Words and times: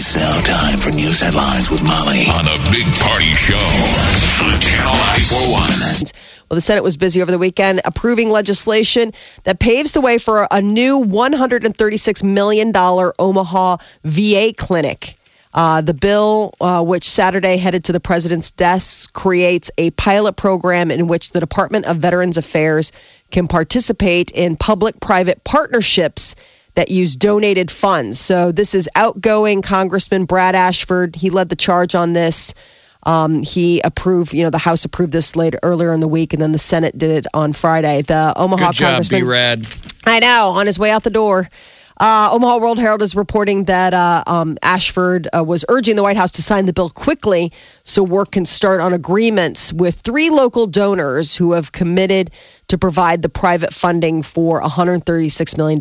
It's 0.00 0.14
now 0.14 0.40
time 0.42 0.78
for 0.78 0.90
news 0.90 1.20
headlines 1.20 1.72
with 1.72 1.82
Molly 1.82 2.22
on 2.30 2.44
the 2.44 2.56
Big 2.70 2.86
Party 3.02 3.34
Show 3.34 3.58
on 4.46 4.60
Channel 4.60 4.94
941. 4.94 6.12
Well, 6.48 6.54
the 6.54 6.60
Senate 6.60 6.84
was 6.84 6.96
busy 6.96 7.20
over 7.20 7.32
the 7.32 7.38
weekend 7.38 7.80
approving 7.84 8.30
legislation 8.30 9.12
that 9.42 9.58
paves 9.58 9.90
the 9.90 10.00
way 10.00 10.18
for 10.18 10.46
a 10.52 10.62
new 10.62 11.04
$136 11.04 12.22
million 12.22 12.72
Omaha 13.18 13.78
VA 14.04 14.54
clinic. 14.56 15.16
Uh, 15.52 15.80
the 15.80 15.94
bill, 15.94 16.54
uh, 16.60 16.80
which 16.84 17.02
Saturday 17.02 17.56
headed 17.56 17.82
to 17.86 17.92
the 17.92 17.98
president's 17.98 18.52
desk, 18.52 19.12
creates 19.14 19.68
a 19.78 19.90
pilot 19.90 20.36
program 20.36 20.92
in 20.92 21.08
which 21.08 21.30
the 21.30 21.40
Department 21.40 21.86
of 21.86 21.96
Veterans 21.96 22.38
Affairs 22.38 22.92
can 23.32 23.48
participate 23.48 24.30
in 24.30 24.54
public 24.54 25.00
private 25.00 25.42
partnerships 25.42 26.36
that 26.78 26.92
use 26.92 27.16
donated 27.16 27.72
funds. 27.72 28.20
So, 28.20 28.52
this 28.52 28.72
is 28.72 28.88
outgoing 28.94 29.62
Congressman 29.62 30.26
Brad 30.26 30.54
Ashford. 30.54 31.16
He 31.16 31.28
led 31.28 31.48
the 31.48 31.56
charge 31.56 31.96
on 31.96 32.12
this. 32.12 32.54
Um, 33.02 33.42
he 33.42 33.80
approved, 33.80 34.32
you 34.32 34.44
know, 34.44 34.50
the 34.50 34.58
House 34.58 34.84
approved 34.84 35.12
this 35.12 35.34
later 35.34 35.58
earlier 35.64 35.92
in 35.92 35.98
the 35.98 36.06
week, 36.06 36.32
and 36.32 36.40
then 36.40 36.52
the 36.52 36.58
Senate 36.58 36.96
did 36.96 37.10
it 37.10 37.26
on 37.34 37.52
Friday. 37.52 38.02
The 38.02 38.32
Omaha 38.36 38.68
Good 38.68 38.76
job, 38.76 38.88
Congressman, 38.90 39.22
B 39.22 39.26
Rad. 39.26 39.66
I 40.06 40.20
know, 40.20 40.50
on 40.50 40.66
his 40.66 40.78
way 40.78 40.92
out 40.92 41.02
the 41.02 41.10
door. 41.10 41.48
Uh, 41.96 42.28
Omaha 42.30 42.58
World 42.58 42.78
Herald 42.78 43.02
is 43.02 43.16
reporting 43.16 43.64
that 43.64 43.92
uh, 43.92 44.22
um, 44.28 44.56
Ashford 44.62 45.26
uh, 45.36 45.42
was 45.42 45.64
urging 45.68 45.96
the 45.96 46.04
White 46.04 46.16
House 46.16 46.30
to 46.32 46.42
sign 46.42 46.66
the 46.66 46.72
bill 46.72 46.90
quickly 46.90 47.52
so 47.82 48.04
work 48.04 48.30
can 48.30 48.46
start 48.46 48.80
on 48.80 48.92
agreements 48.92 49.72
with 49.72 49.96
three 49.96 50.30
local 50.30 50.68
donors 50.68 51.36
who 51.36 51.54
have 51.54 51.72
committed 51.72 52.30
to 52.68 52.78
provide 52.78 53.22
the 53.22 53.28
private 53.28 53.74
funding 53.74 54.22
for 54.22 54.62
$136 54.62 55.56
million 55.56 55.80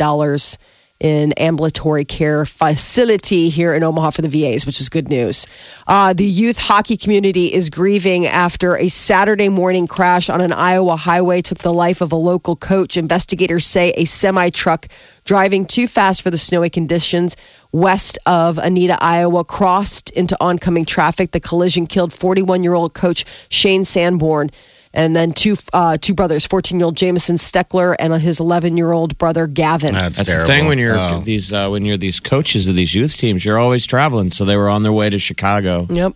in 1.00 1.32
ambulatory 1.34 2.06
care 2.06 2.46
facility 2.46 3.50
here 3.50 3.74
in 3.74 3.84
Omaha 3.84 4.10
for 4.12 4.22
the 4.22 4.30
VAs, 4.30 4.66
which 4.66 4.82
is 4.82 4.90
good 4.90 5.10
news. 5.10 5.48
Uh, 5.86 6.14
the 6.14 6.26
youth 6.26 6.58
hockey 6.58 6.98
community 6.98 7.54
is 7.54 7.70
grieving 7.70 8.26
after 8.26 8.76
a 8.76 8.88
Saturday 8.88 9.50
morning 9.50 9.86
crash 9.86 10.30
on 10.30 10.42
an 10.42 10.54
Iowa 10.54 10.96
highway 10.96 11.42
took 11.42 11.60
the 11.60 11.74
life 11.74 12.02
of 12.02 12.12
a 12.12 12.16
local 12.16 12.56
coach. 12.56 12.98
Investigators 12.98 13.66
say 13.66 13.92
a 13.92 14.06
semi 14.06 14.50
truck 14.50 14.88
driving 15.24 15.66
too 15.66 15.88
fast 15.88 16.22
for 16.22 16.32
the 16.32 16.38
snowy 16.38 16.70
conditions 16.70 17.36
west 17.72 18.18
of 18.26 18.58
Anita, 18.58 18.98
Iowa, 19.00 19.44
crossed 19.44 20.10
into 20.12 20.38
oncoming 20.40 20.86
traffic. 20.86 21.32
The 21.32 21.40
collision 21.40 21.86
killed 21.86 22.14
41 22.14 22.64
year 22.64 22.74
old 22.74 22.94
coach 22.94 23.26
Shane 23.50 23.86
Sanborn 23.86 24.50
and 24.94 25.16
then 25.16 25.32
two 25.32 25.56
uh, 25.74 25.98
two 26.00 26.14
brothers, 26.14 26.46
14 26.46 26.80
year 26.80 26.86
old 26.86 26.96
Jameson 26.98 27.36
Steckler 27.36 27.96
and 28.00 28.14
his 28.14 28.40
11 28.40 28.78
year 28.78 28.92
old 28.92 29.18
brother 29.18 29.48
Gavin. 29.48 29.94
That's 29.94 30.18
the 30.20 30.46
thing 30.46 30.68
when 30.68 30.78
you're 30.80 30.98
Oh. 30.98 31.20
these 31.24 31.52
uh, 31.54 31.70
when 31.70 31.86
you're 31.86 31.98
these 31.98 32.20
coaches 32.20 32.68
of 32.68 32.76
these 32.76 32.94
youth 32.96 33.16
teams, 33.18 33.44
you're 33.46 33.60
always 33.60 33.86
traveling. 33.86 34.32
So 34.32 34.46
they 34.46 34.56
were 34.58 34.70
on 34.70 34.84
their 34.84 34.94
way 34.94 35.10
to 35.10 35.20
Chicago 35.20 35.86
Yep. 35.90 36.14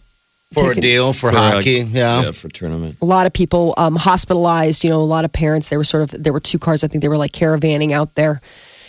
For 0.53 0.72
a 0.72 0.75
deal 0.75 1.14
for, 1.14 1.31
For, 1.31 1.38
hockey. 1.38 1.80
yeah. 1.80 2.32
for 2.33 2.49
tournament. 2.49 2.98
a 3.02 3.05
lot 3.05 3.26
of 3.26 3.32
people 3.32 3.73
um, 3.77 3.95
hospitalized. 3.95 4.83
You 4.83 4.89
know, 4.89 4.99
a 4.99 5.03
lot 5.03 5.23
of 5.23 5.32
parents. 5.32 5.70
They 5.70 5.77
were 5.77 5.86
sort 5.86 6.03
of 6.14 6.23
there 6.23 6.33
were 6.33 6.42
two 6.42 6.59
cars. 6.59 6.83
I 6.83 6.88
think 6.88 7.02
they 7.02 7.08
were 7.08 7.17
like 7.17 7.32
caravanning 7.32 7.93
out 7.93 8.15
there. 8.15 8.42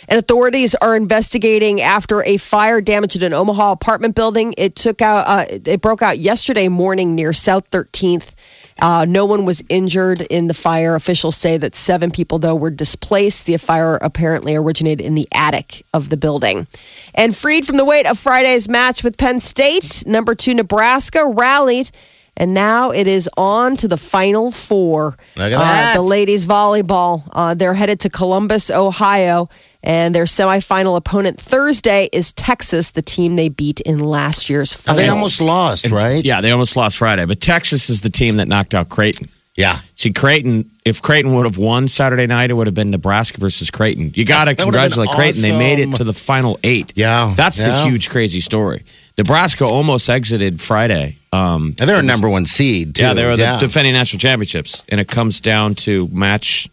And 0.09 0.19
authorities 0.19 0.75
are 0.75 0.97
investigating 0.97 1.79
after 1.79 2.21
a 2.25 2.35
fire 2.35 2.81
damaged 2.81 3.23
an 3.23 3.31
Omaha 3.31 3.71
apartment 3.71 4.13
building. 4.15 4.53
It 4.57 4.75
took 4.75 5.01
out. 5.01 5.25
Uh, 5.25 5.45
it 5.49 5.79
broke 5.79 6.01
out 6.01 6.17
yesterday 6.17 6.67
morning 6.67 7.15
near 7.15 7.31
South 7.31 7.71
13th. 7.71 8.35
Uh, 8.81 9.05
no 9.07 9.25
one 9.25 9.45
was 9.45 9.63
injured 9.69 10.21
in 10.21 10.47
the 10.47 10.53
fire. 10.53 10.95
Officials 10.95 11.35
say 11.35 11.57
that 11.57 11.75
seven 11.75 12.11
people, 12.11 12.39
though, 12.39 12.55
were 12.55 12.69
displaced. 12.69 13.45
The 13.45 13.57
fire 13.57 13.97
apparently 13.97 14.55
originated 14.55 15.05
in 15.05 15.15
the 15.15 15.27
attic 15.33 15.85
of 15.93 16.09
the 16.09 16.17
building. 16.17 16.67
And 17.15 17.35
freed 17.35 17.65
from 17.65 17.77
the 17.77 17.85
weight 17.85 18.07
of 18.07 18.17
Friday's 18.17 18.67
match 18.67 19.03
with 19.03 19.17
Penn 19.17 19.39
State, 19.39 20.03
number 20.05 20.35
two 20.35 20.53
Nebraska 20.53 21.25
rallied. 21.25 21.91
And 22.35 22.55
now 22.55 22.89
it 22.89 23.05
is 23.05 23.29
on 23.37 23.77
to 23.77 23.87
the 23.87 23.97
final 23.97 24.49
four. 24.51 25.15
Uh, 25.59 25.93
the 25.93 26.01
ladies 26.01 26.47
volleyball. 26.47 27.21
Uh, 27.31 27.53
they're 27.53 27.75
headed 27.75 27.99
to 28.01 28.09
Columbus, 28.09 28.71
Ohio, 28.71 29.49
and 29.83 30.15
their 30.15 30.23
semifinal 30.25 30.95
opponent 30.97 31.39
Thursday 31.39 32.09
is 32.11 32.31
Texas, 32.33 32.91
the 32.91 33.01
team 33.01 33.35
they 33.35 33.49
beat 33.49 33.81
in 33.81 33.99
last 33.99 34.49
year's 34.49 34.73
Oh, 34.73 34.77
final. 34.77 34.97
they 35.01 35.09
almost 35.09 35.41
lost, 35.41 35.91
right? 35.91 36.23
Yeah, 36.23 36.41
they 36.41 36.51
almost 36.51 36.75
lost 36.75 36.97
Friday, 36.97 37.25
but 37.25 37.41
Texas 37.41 37.89
is 37.89 38.01
the 38.01 38.09
team 38.09 38.37
that 38.37 38.47
knocked 38.47 38.73
out 38.73 38.89
Creighton. 38.89 39.29
Yeah. 39.55 39.79
See, 39.95 40.11
Creighton, 40.11 40.67
if 40.83 41.01
Creighton 41.03 41.35
would 41.35 41.45
have 41.45 41.59
won 41.59 41.87
Saturday 41.87 42.25
night, 42.25 42.49
it 42.49 42.53
would 42.55 42.65
have 42.65 42.73
been 42.73 42.89
Nebraska 42.89 43.39
versus 43.39 43.69
Creighton. 43.69 44.11
You 44.15 44.25
got 44.25 44.45
to 44.45 44.55
That 44.55 44.65
would 44.65 44.73
have 44.73 44.89
been 44.89 44.91
congratulate 44.91 45.09
Creighton. 45.15 45.41
They 45.43 45.55
made 45.57 45.77
it 45.79 45.91
to 45.97 46.03
the 46.03 46.11
final 46.13 46.59
eight. 46.63 46.93
Yeah, 46.95 47.33
That's 47.37 47.61
yeah. 47.61 47.83
the 47.83 47.89
huge, 47.89 48.09
crazy 48.09 48.39
story. 48.39 48.81
Nebraska 49.15 49.65
almost 49.65 50.09
exited 50.09 50.59
Friday. 50.59 51.17
Um, 51.31 51.75
And 51.79 51.87
they're 51.87 51.97
a 51.99 52.01
number 52.01 52.27
one 52.29 52.45
seed, 52.47 52.95
too. 52.95 53.03
yeah, 53.03 53.13
they 53.13 53.23
were 53.25 53.37
the 53.37 53.43
Yeah. 53.43 53.59
defending 53.59 53.93
national 53.93 54.19
championships, 54.19 54.81
and 54.89 54.99
it 54.99 55.07
comes 55.07 55.39
down 55.39 55.75
to 55.75 56.09
match, 56.11 56.67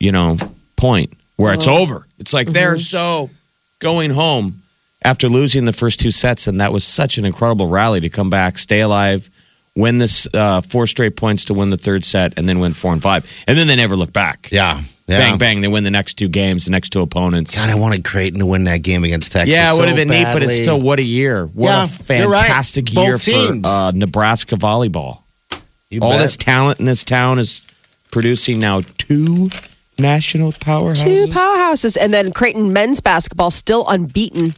you 0.00 0.10
know, 0.10 0.38
point 0.76 1.12
where 1.36 1.52
it's 1.52 1.66
over. 1.66 2.06
It's 2.24 2.32
like 2.32 2.48
they're 2.48 2.78
so 2.78 3.28
going 3.80 4.10
home 4.10 4.62
after 5.04 5.28
losing 5.28 5.66
the 5.66 5.74
first 5.74 6.00
two 6.00 6.10
sets, 6.10 6.46
and 6.46 6.58
that 6.62 6.72
was 6.72 6.82
such 6.84 7.18
an 7.18 7.26
incredible 7.26 7.68
rally 7.68 8.00
to 8.00 8.08
come 8.08 8.30
back, 8.30 8.56
stay 8.56 8.80
alive, 8.80 9.28
win 9.76 9.98
this 9.98 10.26
uh, 10.32 10.62
four 10.62 10.86
straight 10.86 11.16
points 11.16 11.44
to 11.44 11.52
win 11.54 11.68
the 11.68 11.76
third 11.76 12.02
set, 12.02 12.38
and 12.38 12.48
then 12.48 12.60
win 12.60 12.72
four 12.72 12.94
and 12.94 13.02
five, 13.02 13.30
and 13.46 13.58
then 13.58 13.66
they 13.66 13.76
never 13.76 13.94
look 13.94 14.10
back. 14.10 14.48
Yeah. 14.50 14.80
yeah. 15.06 15.18
Bang 15.18 15.36
bang! 15.36 15.60
They 15.60 15.68
win 15.68 15.84
the 15.84 15.90
next 15.90 16.14
two 16.14 16.28
games, 16.28 16.64
the 16.64 16.70
next 16.70 16.94
two 16.94 17.02
opponents. 17.02 17.58
God, 17.58 17.68
I 17.68 17.74
wanted 17.74 18.04
Creighton 18.06 18.38
to 18.38 18.46
win 18.46 18.64
that 18.64 18.78
game 18.82 19.04
against 19.04 19.32
Texas. 19.32 19.54
Yeah, 19.54 19.74
it 19.74 19.76
would 19.76 19.88
have 19.88 19.98
so 19.98 20.04
been 20.06 20.08
neat, 20.08 20.32
but 20.32 20.42
it's 20.42 20.56
still 20.56 20.80
what 20.80 20.98
a 20.98 21.04
year! 21.04 21.44
What 21.44 21.66
Yeah, 21.68 21.84
a 22.16 22.18
you're 22.20 22.28
right. 22.30 22.38
fantastic 22.40 22.94
year 22.94 23.18
teams. 23.18 23.60
for 23.60 23.68
uh, 23.68 23.90
Nebraska 23.90 24.56
volleyball. 24.56 25.20
You 25.90 26.00
All 26.00 26.12
bet. 26.12 26.20
this 26.22 26.36
talent 26.36 26.80
in 26.80 26.86
this 26.86 27.04
town 27.04 27.38
is 27.38 27.60
producing 28.10 28.58
now 28.60 28.80
two 28.96 29.50
national 29.98 30.52
powerhouses. 30.52 31.02
Two 31.04 31.26
powerhouses. 31.32 31.96
And 32.00 32.12
then 32.12 32.32
Creighton 32.32 32.72
men's 32.72 33.00
basketball 33.00 33.50
still 33.50 33.84
unbeaten. 33.88 34.54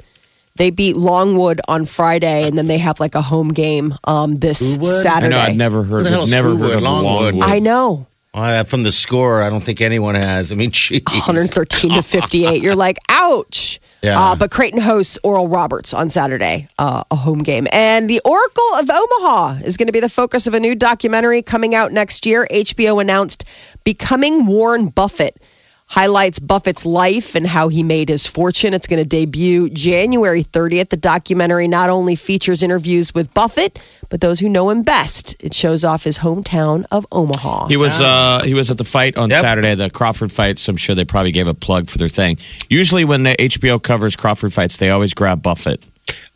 They 0.56 0.70
beat 0.70 0.96
Longwood 0.96 1.60
on 1.68 1.84
Friday, 1.84 2.48
and 2.48 2.56
then 2.56 2.66
they 2.66 2.78
have 2.78 2.98
like 2.98 3.14
a 3.14 3.20
home 3.20 3.52
game 3.52 3.94
um, 4.04 4.38
this 4.38 4.76
Who 4.76 4.82
would? 4.82 4.88
I 4.88 5.00
Saturday. 5.02 5.28
know 5.34 5.38
I'd 5.38 5.56
never 5.56 5.82
heard 5.82 6.04
Who 6.06 6.10
the 6.12 6.18
of 6.18 6.24
is 6.24 6.30
never 6.30 6.48
Schoolwood? 6.50 6.60
heard 6.60 6.76
of 6.76 6.82
Longwood? 6.82 7.34
Longwood. 7.34 7.44
I 7.50 7.58
know. 7.58 8.06
Uh, 8.32 8.64
from 8.64 8.82
the 8.82 8.92
score, 8.92 9.42
I 9.42 9.50
don't 9.50 9.62
think 9.62 9.80
anyone 9.80 10.14
has. 10.14 10.52
I 10.52 10.54
mean, 10.54 10.70
geez. 10.70 11.02
113 11.04 11.92
to 11.92 12.02
58. 12.02 12.62
You're 12.62 12.74
like, 12.74 12.98
ouch. 13.08 13.80
Yeah. 14.06 14.20
Uh, 14.20 14.36
but 14.36 14.50
Creighton 14.50 14.80
hosts 14.80 15.18
Oral 15.22 15.48
Roberts 15.48 15.92
on 15.92 16.08
Saturday, 16.08 16.68
uh, 16.78 17.02
a 17.10 17.16
home 17.16 17.42
game. 17.42 17.66
And 17.72 18.08
the 18.08 18.20
Oracle 18.24 18.70
of 18.76 18.88
Omaha 18.88 19.64
is 19.64 19.76
going 19.76 19.88
to 19.88 19.92
be 19.92 20.00
the 20.00 20.08
focus 20.08 20.46
of 20.46 20.54
a 20.54 20.60
new 20.60 20.74
documentary 20.74 21.42
coming 21.42 21.74
out 21.74 21.92
next 21.92 22.24
year. 22.24 22.46
HBO 22.50 23.00
announced 23.00 23.44
Becoming 23.84 24.46
Warren 24.46 24.88
Buffett 24.88 25.42
highlights 25.88 26.38
Buffett's 26.40 26.84
life 26.84 27.34
and 27.34 27.46
how 27.46 27.68
he 27.68 27.82
made 27.82 28.08
his 28.08 28.26
fortune. 28.26 28.74
It's 28.74 28.86
going 28.86 28.98
to 29.02 29.08
debut 29.08 29.70
January 29.70 30.42
30th. 30.42 30.88
The 30.88 30.96
documentary 30.96 31.68
not 31.68 31.90
only 31.90 32.16
features 32.16 32.62
interviews 32.62 33.14
with 33.14 33.32
Buffett, 33.34 33.80
but 34.10 34.20
those 34.20 34.40
who 34.40 34.48
know 34.48 34.68
him 34.70 34.82
best. 34.82 35.36
It 35.42 35.54
shows 35.54 35.84
off 35.84 36.02
his 36.04 36.18
hometown 36.18 36.84
of 36.90 37.06
Omaha. 37.12 37.68
He 37.68 37.76
was 37.76 38.00
uh, 38.00 38.40
he 38.44 38.52
was 38.54 38.70
at 38.70 38.78
the 38.78 38.84
fight 38.84 39.16
on 39.16 39.30
Yep. 39.30 39.40
Saturday, 39.40 39.74
the 39.74 39.88
Crawford 39.90 40.32
fight. 40.32 40.58
So 40.58 40.70
I'm 40.70 40.76
sure 40.76 40.94
they 40.94 41.04
probably 41.04 41.32
gave 41.32 41.46
a 41.48 41.54
plug 41.54 41.88
for 41.88 41.98
their 41.98 42.08
thing. 42.08 42.36
Usually, 42.68 43.04
when 43.04 43.22
the 43.22 43.36
HBO 43.38 43.80
covers 43.82 44.16
Crawford 44.16 44.52
fights, 44.52 44.78
they 44.78 44.90
always 44.90 45.14
grab 45.14 45.42
Buffett 45.42 45.84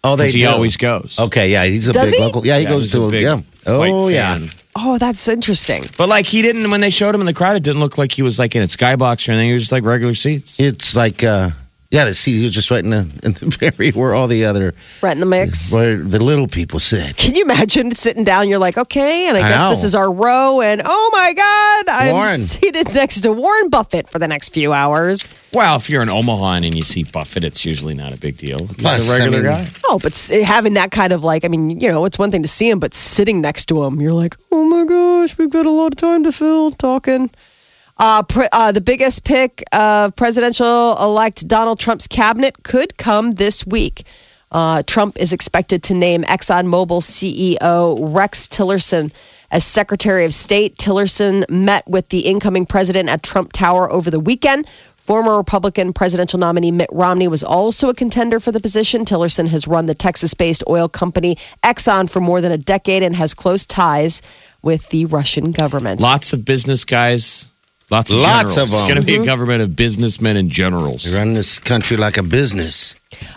Oh, 0.02 0.16
they 0.16 0.30
he 0.30 0.40
do. 0.40 0.48
always 0.48 0.76
goes. 0.76 1.18
Okay, 1.18 1.50
yeah, 1.52 1.64
he's 1.64 1.88
a 1.88 1.92
Does 1.92 2.10
big 2.10 2.14
he? 2.18 2.24
local. 2.24 2.46
Yeah, 2.46 2.58
he 2.58 2.64
Yeah, 2.64 2.70
goes 2.70 2.90
to 2.92 3.02
a 3.04 3.10
big 3.10 3.22
yeah. 3.22 3.36
fight 3.36 3.90
Oh 3.90 4.08
yeah. 4.08 4.38
fan. 4.38 4.48
Oh, 4.76 4.98
that's 4.98 5.28
interesting. 5.28 5.84
But 5.96 6.08
like 6.08 6.26
he 6.26 6.42
didn't 6.42 6.70
when 6.70 6.80
they 6.80 6.90
showed 6.90 7.14
him 7.14 7.20
in 7.20 7.26
the 7.26 7.34
crowd, 7.34 7.56
it 7.56 7.62
didn't 7.62 7.80
look 7.80 7.98
like 7.98 8.12
he 8.12 8.22
was 8.22 8.38
like 8.38 8.54
in 8.56 8.62
a 8.62 8.66
skybox 8.66 9.28
or 9.28 9.32
anything. 9.32 9.48
He 9.48 9.54
was 9.54 9.62
just 9.62 9.72
like 9.72 9.84
regular 9.84 10.14
seats. 10.14 10.60
It's 10.60 10.96
like 10.96 11.22
uh, 11.24 11.50
Yeah, 11.90 12.04
to 12.04 12.14
see 12.14 12.36
he 12.36 12.44
was 12.44 12.54
just 12.54 12.70
right 12.70 12.84
in 12.84 12.90
the, 12.90 12.98
in 13.24 13.32
the 13.32 13.72
area 13.78 13.90
where 13.92 14.14
all 14.14 14.28
the 14.28 14.44
other, 14.44 14.74
Right 15.02 15.10
in 15.10 15.18
the 15.18 15.26
mix. 15.26 15.74
where 15.74 15.96
the 15.96 16.22
little 16.22 16.46
people 16.46 16.78
sit. 16.78 17.16
Can 17.16 17.34
you 17.34 17.42
imagine 17.42 17.90
sitting 17.90 18.22
down? 18.22 18.48
You're 18.48 18.60
like, 18.60 18.78
okay, 18.78 19.26
and 19.26 19.36
I, 19.36 19.40
I 19.40 19.48
guess 19.48 19.60
know. 19.64 19.70
this 19.70 19.82
is 19.82 19.96
our 19.96 20.08
row, 20.12 20.60
and 20.60 20.82
oh 20.84 21.10
my 21.12 21.32
God, 21.34 21.88
I'm 21.92 22.12
Warren. 22.14 22.38
seated 22.38 22.94
next 22.94 23.22
to 23.22 23.32
Warren 23.32 23.70
Buffett 23.70 24.08
for 24.08 24.20
the 24.20 24.28
next 24.28 24.50
few 24.54 24.72
hours. 24.72 25.28
Well, 25.52 25.78
if 25.78 25.90
you're 25.90 26.02
in 26.02 26.08
Omaha 26.08 26.52
and 26.52 26.76
you 26.76 26.82
see 26.82 27.02
Buffett, 27.02 27.42
it's 27.42 27.64
usually 27.66 27.94
not 27.94 28.12
a 28.12 28.16
big 28.16 28.36
deal. 28.36 28.68
He's 28.68 28.76
Plus, 28.76 29.08
a 29.08 29.18
regular 29.18 29.38
I 29.38 29.40
mean- 29.40 29.64
guy. 29.64 29.68
Oh, 29.86 29.98
but 30.00 30.16
having 30.44 30.74
that 30.74 30.92
kind 30.92 31.12
of 31.12 31.24
like, 31.24 31.44
I 31.44 31.48
mean, 31.48 31.80
you 31.80 31.88
know, 31.88 32.04
it's 32.04 32.20
one 32.20 32.30
thing 32.30 32.42
to 32.42 32.48
see 32.48 32.70
him, 32.70 32.78
but 32.78 32.94
sitting 32.94 33.40
next 33.40 33.66
to 33.66 33.82
him, 33.82 34.00
you're 34.00 34.12
like, 34.12 34.36
oh 34.52 34.64
my 34.64 34.84
gosh, 34.84 35.36
we've 35.38 35.50
got 35.50 35.66
a 35.66 35.70
lot 35.70 35.88
of 35.88 35.96
time 35.96 36.22
to 36.22 36.30
fill 36.30 36.70
talking. 36.70 37.30
Uh, 38.00 38.22
pre- 38.22 38.48
uh, 38.50 38.72
the 38.72 38.80
biggest 38.80 39.24
pick 39.24 39.62
of 39.72 40.16
presidential 40.16 40.96
elect 40.98 41.46
Donald 41.46 41.78
Trump's 41.78 42.06
cabinet 42.06 42.62
could 42.62 42.96
come 42.96 43.32
this 43.32 43.66
week. 43.66 44.04
Uh, 44.50 44.82
Trump 44.86 45.18
is 45.18 45.34
expected 45.34 45.82
to 45.82 45.94
name 45.94 46.22
ExxonMobil 46.22 47.02
CEO 47.02 48.14
Rex 48.14 48.48
Tillerson 48.48 49.12
as 49.50 49.64
Secretary 49.64 50.24
of 50.24 50.32
State. 50.32 50.78
Tillerson 50.78 51.48
met 51.50 51.86
with 51.86 52.08
the 52.08 52.20
incoming 52.20 52.64
president 52.64 53.10
at 53.10 53.22
Trump 53.22 53.52
Tower 53.52 53.92
over 53.92 54.10
the 54.10 54.18
weekend. 54.18 54.66
Former 54.96 55.36
Republican 55.36 55.92
presidential 55.92 56.38
nominee 56.38 56.70
Mitt 56.70 56.88
Romney 56.90 57.28
was 57.28 57.44
also 57.44 57.90
a 57.90 57.94
contender 57.94 58.40
for 58.40 58.50
the 58.50 58.60
position. 58.60 59.04
Tillerson 59.04 59.46
has 59.48 59.68
run 59.68 59.84
the 59.84 59.94
Texas 59.94 60.32
based 60.32 60.64
oil 60.70 60.88
company 60.88 61.36
Exxon 61.62 62.10
for 62.10 62.20
more 62.20 62.40
than 62.40 62.50
a 62.50 62.58
decade 62.58 63.02
and 63.02 63.14
has 63.14 63.34
close 63.34 63.66
ties 63.66 64.22
with 64.62 64.88
the 64.88 65.04
Russian 65.04 65.52
government. 65.52 66.00
Lots 66.00 66.32
of 66.32 66.46
business 66.46 66.86
guys. 66.86 67.50
Lots 67.90 68.12
of 68.12 68.18
Lots 68.18 68.54
generals. 68.54 68.56
of 68.56 68.78
'em. 68.78 68.84
It's 68.84 68.92
going 68.92 69.00
to 69.00 69.06
be 69.06 69.16
a 69.16 69.24
government 69.24 69.62
of 69.62 69.74
businessmen 69.74 70.36
and 70.36 70.48
generals. 70.50 71.04
They 71.04 71.14
run 71.16 71.34
this 71.34 71.58
country 71.58 71.96
like 71.96 72.16
a 72.16 72.22
business. 72.22 72.94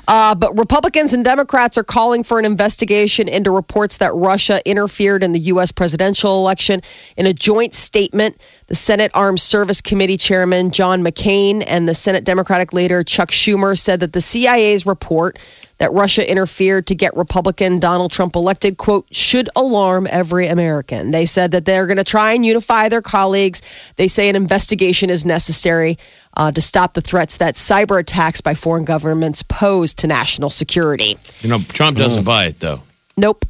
Uh, 0.08 0.36
but 0.36 0.56
Republicans 0.58 1.14
and 1.14 1.26
Democrats 1.26 1.78
are 1.80 1.84
calling 1.84 2.24
for 2.24 2.38
an 2.38 2.46
investigation 2.46 3.28
into 3.28 3.50
reports 3.50 3.98
that 3.98 4.14
Russia 4.14 4.62
interfered 4.70 5.24
in 5.24 5.32
the 5.32 5.40
U.S. 5.40 5.72
presidential 5.72 6.38
election. 6.38 6.82
In 7.18 7.26
a 7.26 7.34
joint 7.34 7.74
statement, 7.74 8.38
the 8.68 8.76
Senate 8.76 9.10
Armed 9.16 9.40
Service 9.40 9.82
Committee 9.82 10.18
Chairman 10.18 10.70
John 10.70 11.04
McCain 11.04 11.64
and 11.66 11.90
the 11.90 11.96
Senate 11.96 12.24
Democratic 12.24 12.72
leader 12.74 13.04
Chuck 13.04 13.30
Schumer 13.30 13.76
said 13.78 14.02
that 14.02 14.14
the 14.14 14.22
CIA's 14.22 14.86
report 14.86 15.40
that 15.84 15.92
Russia 15.92 16.30
interfered 16.32 16.88
to 16.88 16.96
get 16.96 17.14
Republican 17.18 17.78
Donald 17.78 18.10
Trump 18.10 18.38
elected, 18.38 18.78
quote, 18.78 19.06
should 19.14 19.50
alarm 19.54 20.08
every 20.10 20.48
American. 20.48 21.12
They 21.12 21.26
said 21.26 21.52
that 21.52 21.66
they're 21.66 21.88
going 21.88 21.98
to 21.98 22.06
try 22.06 22.32
and 22.32 22.46
unify 22.46 22.88
their 22.88 23.02
colleagues. 23.02 23.62
They 23.98 24.08
say 24.08 24.30
an 24.30 24.38
investigation 24.38 25.10
is 25.10 25.26
necessary 25.26 25.98
uh, 26.38 26.54
to 26.54 26.62
stop 26.62 26.94
the 26.94 27.02
threats 27.02 27.36
that 27.36 27.56
cyber 27.56 28.00
attacks 28.00 28.40
by 28.40 28.54
foreign 28.54 28.86
governments 28.86 29.44
pose 29.44 29.94
to 29.96 30.08
national 30.08 30.50
security. 30.50 31.18
You 31.42 31.50
know, 31.50 31.60
Trump 31.60 31.98
doesn't 31.98 32.24
buy 32.24 32.46
it, 32.46 32.62
though. 32.62 32.80
Nope. 33.18 33.44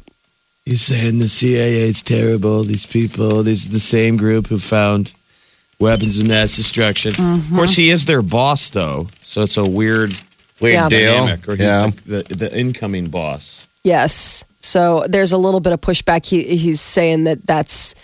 He's 0.64 0.82
saying 0.82 1.20
the 1.20 1.28
CIA 1.28 1.88
is 1.88 2.02
terrible. 2.02 2.64
These 2.64 2.86
people, 2.86 3.44
these 3.44 3.66
is 3.66 3.68
the 3.68 3.78
same 3.78 4.16
group 4.16 4.48
who 4.48 4.58
found 4.58 5.12
weapons 5.78 6.18
of 6.18 6.26
mass 6.26 6.56
destruction. 6.56 7.12
Of 7.16 7.48
course, 7.54 7.76
he 7.76 7.90
is 7.90 8.06
their 8.06 8.22
boss, 8.22 8.70
though. 8.70 9.06
So 9.22 9.42
it's 9.42 9.56
a 9.56 9.64
weird 9.64 10.14
Weird 10.64 10.74
Yeah. 10.74 10.88
deal. 10.88 11.12
dynamic. 11.20 11.48
Or 11.48 11.52
he's 11.52 11.60
yeah. 11.60 11.90
the, 12.06 12.22
the, 12.22 12.34
the 12.34 12.58
incoming 12.58 13.08
boss. 13.08 13.66
Yes. 13.84 14.44
So 14.60 15.04
there's 15.08 15.32
a 15.32 15.38
little 15.38 15.60
bit 15.60 15.72
of 15.72 15.80
pushback. 15.80 16.26
He, 16.26 16.42
he's 16.56 16.80
saying 16.80 17.24
that 17.24 17.46
that's 17.46 17.94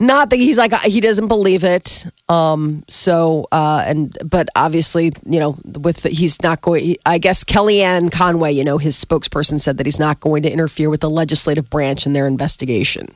not 0.00 0.30
that 0.30 0.36
he's 0.36 0.58
like 0.58 0.72
he 0.82 1.00
doesn't 1.00 1.28
believe 1.28 1.64
it. 1.64 2.06
Um. 2.28 2.84
So 2.88 3.46
uh. 3.52 3.82
And 3.86 4.16
but 4.24 4.48
obviously, 4.54 5.12
you 5.26 5.40
know, 5.40 5.56
with 5.80 6.02
the, 6.02 6.08
he's 6.10 6.42
not 6.42 6.60
going. 6.60 6.96
I 7.06 7.18
guess 7.18 7.44
Kellyanne 7.44 8.10
Conway, 8.12 8.52
you 8.52 8.64
know, 8.64 8.78
his 8.78 9.02
spokesperson 9.02 9.60
said 9.60 9.78
that 9.78 9.86
he's 9.86 9.98
not 10.00 10.20
going 10.20 10.42
to 10.42 10.50
interfere 10.50 10.90
with 10.90 11.00
the 11.00 11.10
legislative 11.10 11.68
branch 11.70 12.06
in 12.06 12.12
their 12.12 12.26
investigation. 12.26 13.08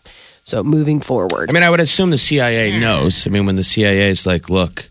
So 0.44 0.62
moving 0.64 0.98
forward. 1.00 1.50
I 1.50 1.52
mean, 1.52 1.62
I 1.62 1.70
would 1.70 1.78
assume 1.80 2.10
the 2.10 2.18
CIA 2.18 2.80
knows. 2.80 3.26
I 3.28 3.30
mean, 3.30 3.46
when 3.46 3.54
the 3.56 3.62
CIA 3.64 4.10
is 4.10 4.26
like, 4.26 4.50
look, 4.50 4.88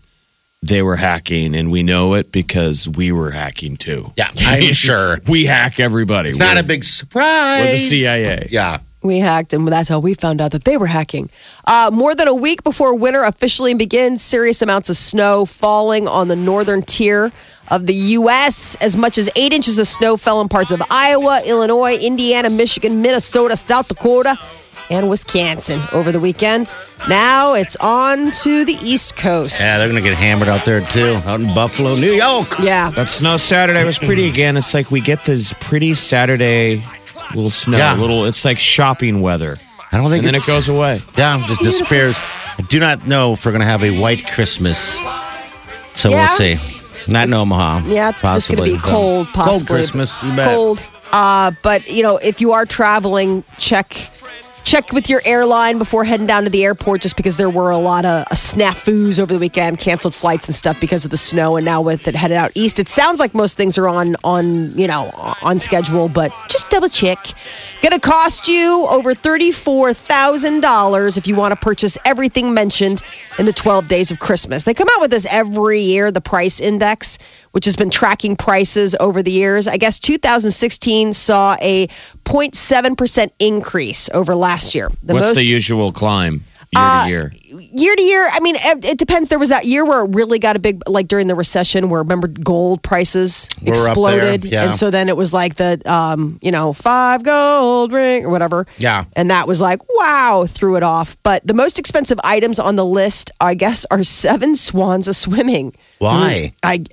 they 0.63 0.81
were 0.83 0.95
hacking 0.95 1.55
and 1.55 1.71
we 1.71 1.81
know 1.81 2.13
it 2.13 2.31
because 2.31 2.87
we 2.87 3.11
were 3.11 3.31
hacking 3.31 3.77
too. 3.77 4.11
Yeah, 4.15 4.29
I'm 4.41 4.61
sure. 4.73 5.19
We 5.27 5.45
hack 5.45 5.79
everybody. 5.79 6.29
It's 6.29 6.39
not 6.39 6.49
We're- 6.55 6.59
a 6.59 6.63
big 6.63 6.83
surprise. 6.83 7.65
We're 7.65 7.71
the 7.73 7.77
CIA. 7.79 8.47
Yeah. 8.51 8.79
We 9.03 9.17
hacked, 9.17 9.53
and 9.53 9.67
that's 9.67 9.89
how 9.89 9.97
we 9.97 10.13
found 10.13 10.41
out 10.41 10.51
that 10.51 10.63
they 10.63 10.77
were 10.77 10.85
hacking. 10.85 11.31
Uh, 11.65 11.89
more 11.91 12.13
than 12.13 12.27
a 12.27 12.35
week 12.35 12.61
before 12.61 12.95
winter 12.95 13.23
officially 13.23 13.73
begins, 13.73 14.21
serious 14.21 14.61
amounts 14.61 14.91
of 14.91 14.95
snow 14.95 15.43
falling 15.45 16.07
on 16.07 16.27
the 16.27 16.35
northern 16.35 16.83
tier 16.83 17.31
of 17.69 17.87
the 17.87 17.95
U.S. 17.95 18.75
As 18.79 18.95
much 18.95 19.17
as 19.17 19.27
eight 19.35 19.53
inches 19.53 19.79
of 19.79 19.87
snow 19.87 20.17
fell 20.17 20.39
in 20.39 20.49
parts 20.49 20.71
of 20.71 20.83
Iowa, 20.91 21.41
Illinois, 21.47 21.95
Indiana, 21.97 22.51
Michigan, 22.51 23.01
Minnesota, 23.01 23.55
South 23.57 23.87
Dakota, 23.87 24.37
and 24.91 25.09
Wisconsin 25.09 25.81
over 25.93 26.11
the 26.11 26.19
weekend. 26.19 26.67
Now 27.09 27.53
it's 27.53 27.75
on 27.77 28.29
to 28.43 28.63
the 28.65 28.73
East 28.83 29.15
Coast. 29.15 29.59
Yeah, 29.59 29.77
they're 29.79 29.89
going 29.89 30.01
to 30.03 30.07
get 30.07 30.17
hammered 30.17 30.49
out 30.49 30.65
there 30.65 30.81
too, 30.81 31.19
out 31.25 31.39
in 31.39 31.53
Buffalo, 31.55 31.95
New 31.95 32.11
York. 32.13 32.59
Yeah. 32.59 32.91
That 32.91 33.07
snow 33.09 33.38
Saturday 33.38 33.83
was 33.85 33.97
pretty 33.97 34.27
again. 34.27 34.57
It's 34.57 34.73
like 34.73 34.91
we 34.91 35.01
get 35.01 35.25
this 35.25 35.53
pretty 35.59 35.93
Saturday 35.95 36.83
little 37.33 37.49
snow, 37.49 37.77
Yeah. 37.77 37.95
little. 37.95 38.25
It's 38.25 38.43
like 38.45 38.59
shopping 38.59 39.21
weather, 39.21 39.57
I 39.91 39.97
don't 39.97 40.09
think 40.11 40.25
and 40.25 40.27
then 40.27 40.35
it 40.35 40.45
goes 40.45 40.67
away. 40.69 41.01
Yeah, 41.17 41.44
just 41.47 41.61
disappears. 41.61 42.19
I 42.59 42.61
do 42.67 42.79
not 42.79 43.07
know 43.07 43.33
if 43.33 43.45
we're 43.45 43.53
going 43.53 43.61
to 43.61 43.67
have 43.67 43.83
a 43.83 43.97
white 43.99 44.27
Christmas. 44.27 44.99
So 45.95 46.09
Yeah. 46.11 46.27
we'll 46.27 46.37
see. 46.37 46.59
Not 47.07 47.27
in 47.27 47.33
Omaha. 47.33 47.87
Yeah, 47.87 48.09
it's 48.09 48.21
just 48.21 48.49
going 48.49 48.69
to 48.69 48.75
be 48.75 48.81
cold, 48.81 49.27
possibly. 49.33 49.57
Cold 49.59 49.67
Christmas, 49.67 50.21
you 50.21 50.35
bet. 50.35 50.53
Cold. 50.53 50.85
Uh, 51.11 51.51
but 51.63 51.89
you 51.89 52.03
know, 52.03 52.17
if 52.17 52.39
you 52.39 52.51
are 52.53 52.65
traveling, 52.65 53.44
check 53.57 53.94
check 54.63 54.91
with 54.93 55.09
your 55.09 55.21
airline 55.25 55.77
before 55.77 56.03
heading 56.03 56.25
down 56.25 56.43
to 56.43 56.49
the 56.49 56.63
airport, 56.63 57.01
just 57.01 57.17
because 57.17 57.37
there 57.37 57.49
were 57.49 57.71
a 57.71 57.77
lot 57.77 58.05
of 58.05 58.23
uh, 58.23 58.35
snafus 58.35 59.19
over 59.19 59.33
the 59.33 59.39
weekend, 59.39 59.79
canceled 59.79 60.15
flights 60.15 60.47
and 60.47 60.55
stuff 60.55 60.79
because 60.79 61.05
of 61.05 61.11
the 61.11 61.17
snow. 61.17 61.55
And 61.57 61.65
now 61.65 61.81
with 61.81 62.07
it 62.07 62.15
headed 62.15 62.37
out 62.37 62.51
east, 62.55 62.79
it 62.79 62.87
sounds 62.87 63.19
like 63.19 63.33
most 63.33 63.57
things 63.57 63.77
are 63.77 63.87
on 63.87 64.15
on 64.23 64.77
you 64.77 64.87
know 64.87 65.11
on 65.41 65.59
schedule, 65.59 66.09
but 66.09 66.31
just 66.49 66.69
double 66.69 66.89
check. 66.89 67.17
Going 67.81 67.93
to 67.93 67.99
cost 67.99 68.47
you 68.47 68.87
over 68.89 69.13
thirty 69.13 69.51
four 69.51 69.93
thousand 69.93 70.61
dollars 70.61 71.17
if 71.17 71.27
you 71.27 71.35
want 71.35 71.51
to 71.51 71.55
purchase 71.55 71.97
everything 72.05 72.53
mentioned 72.53 73.01
in 73.39 73.45
the 73.45 73.53
twelve 73.53 73.87
days 73.87 74.11
of 74.11 74.19
Christmas. 74.19 74.63
They 74.63 74.73
come 74.73 74.87
out 74.91 75.01
with 75.01 75.11
this 75.11 75.25
every 75.31 75.79
year, 75.79 76.11
the 76.11 76.21
price 76.21 76.59
index 76.59 77.17
which 77.51 77.65
has 77.65 77.75
been 77.75 77.89
tracking 77.89 78.36
prices 78.36 78.95
over 79.00 79.21
the 79.21 79.31
years. 79.31 79.68
I 79.68 79.77
guess 79.77 80.00
2016 80.00 81.13
saw 81.13 81.56
a 81.62 81.88
0.7% 81.88 83.31
increase 83.39 84.09
over 84.13 84.36
last 84.36 84.75
year. 84.75 84.89
The 85.03 85.13
What's 85.13 85.30
most 85.30 85.38
the 85.38 85.45
usual 85.45 85.92
climb 85.92 86.44
year 86.73 86.81
Uh, 86.83 87.03
to 87.03 87.09
year? 87.09 87.33
year 87.73 87.95
to 87.95 88.01
year, 88.01 88.27
I 88.31 88.39
mean, 88.39 88.56
it 88.57 88.85
it 88.85 88.97
depends. 88.97 89.29
There 89.29 89.39
was 89.39 89.50
that 89.50 89.65
year 89.65 89.83
where 89.85 90.06
it 90.06 90.15
really 90.15 90.39
got 90.39 90.56
a 90.56 90.59
big, 90.59 90.81
like 90.88 91.07
during 91.07 91.27
the 91.27 91.35
recession, 91.35 91.89
where 91.89 92.01
remember 92.01 92.27
gold 92.27 92.81
prices 92.81 93.50
We're 93.62 93.71
exploded, 93.73 94.45
yeah. 94.45 94.63
and 94.65 94.75
so 94.75 94.89
then 94.89 95.09
it 95.09 95.18
was 95.18 95.33
like 95.33 95.56
the, 95.56 95.81
um, 95.92 96.40
you 96.42 96.51
know, 96.51 96.73
five 96.73 97.23
gold 97.23 97.92
ring 97.92 98.25
or 98.25 98.30
whatever. 98.30 98.66
Yeah. 98.78 99.06
and 99.16 99.30
that 99.31 99.47
was 99.47 99.59
like 99.61 99.80
wow, 99.90 100.45
threw 100.47 100.75
it 100.78 100.83
off. 100.83 101.18
But 101.23 101.45
the 101.45 101.54
most 101.54 101.78
expensive 101.80 102.19
items 102.23 102.59
on 102.59 102.75
the 102.78 102.85
list, 102.85 103.31
I 103.42 103.54
guess, 103.54 103.85
are 103.92 104.04
seven 104.04 104.56
swans 104.56 105.07
a 105.07 105.13
swimming. 105.13 105.73
Why? 105.99 106.54
I 106.63 106.83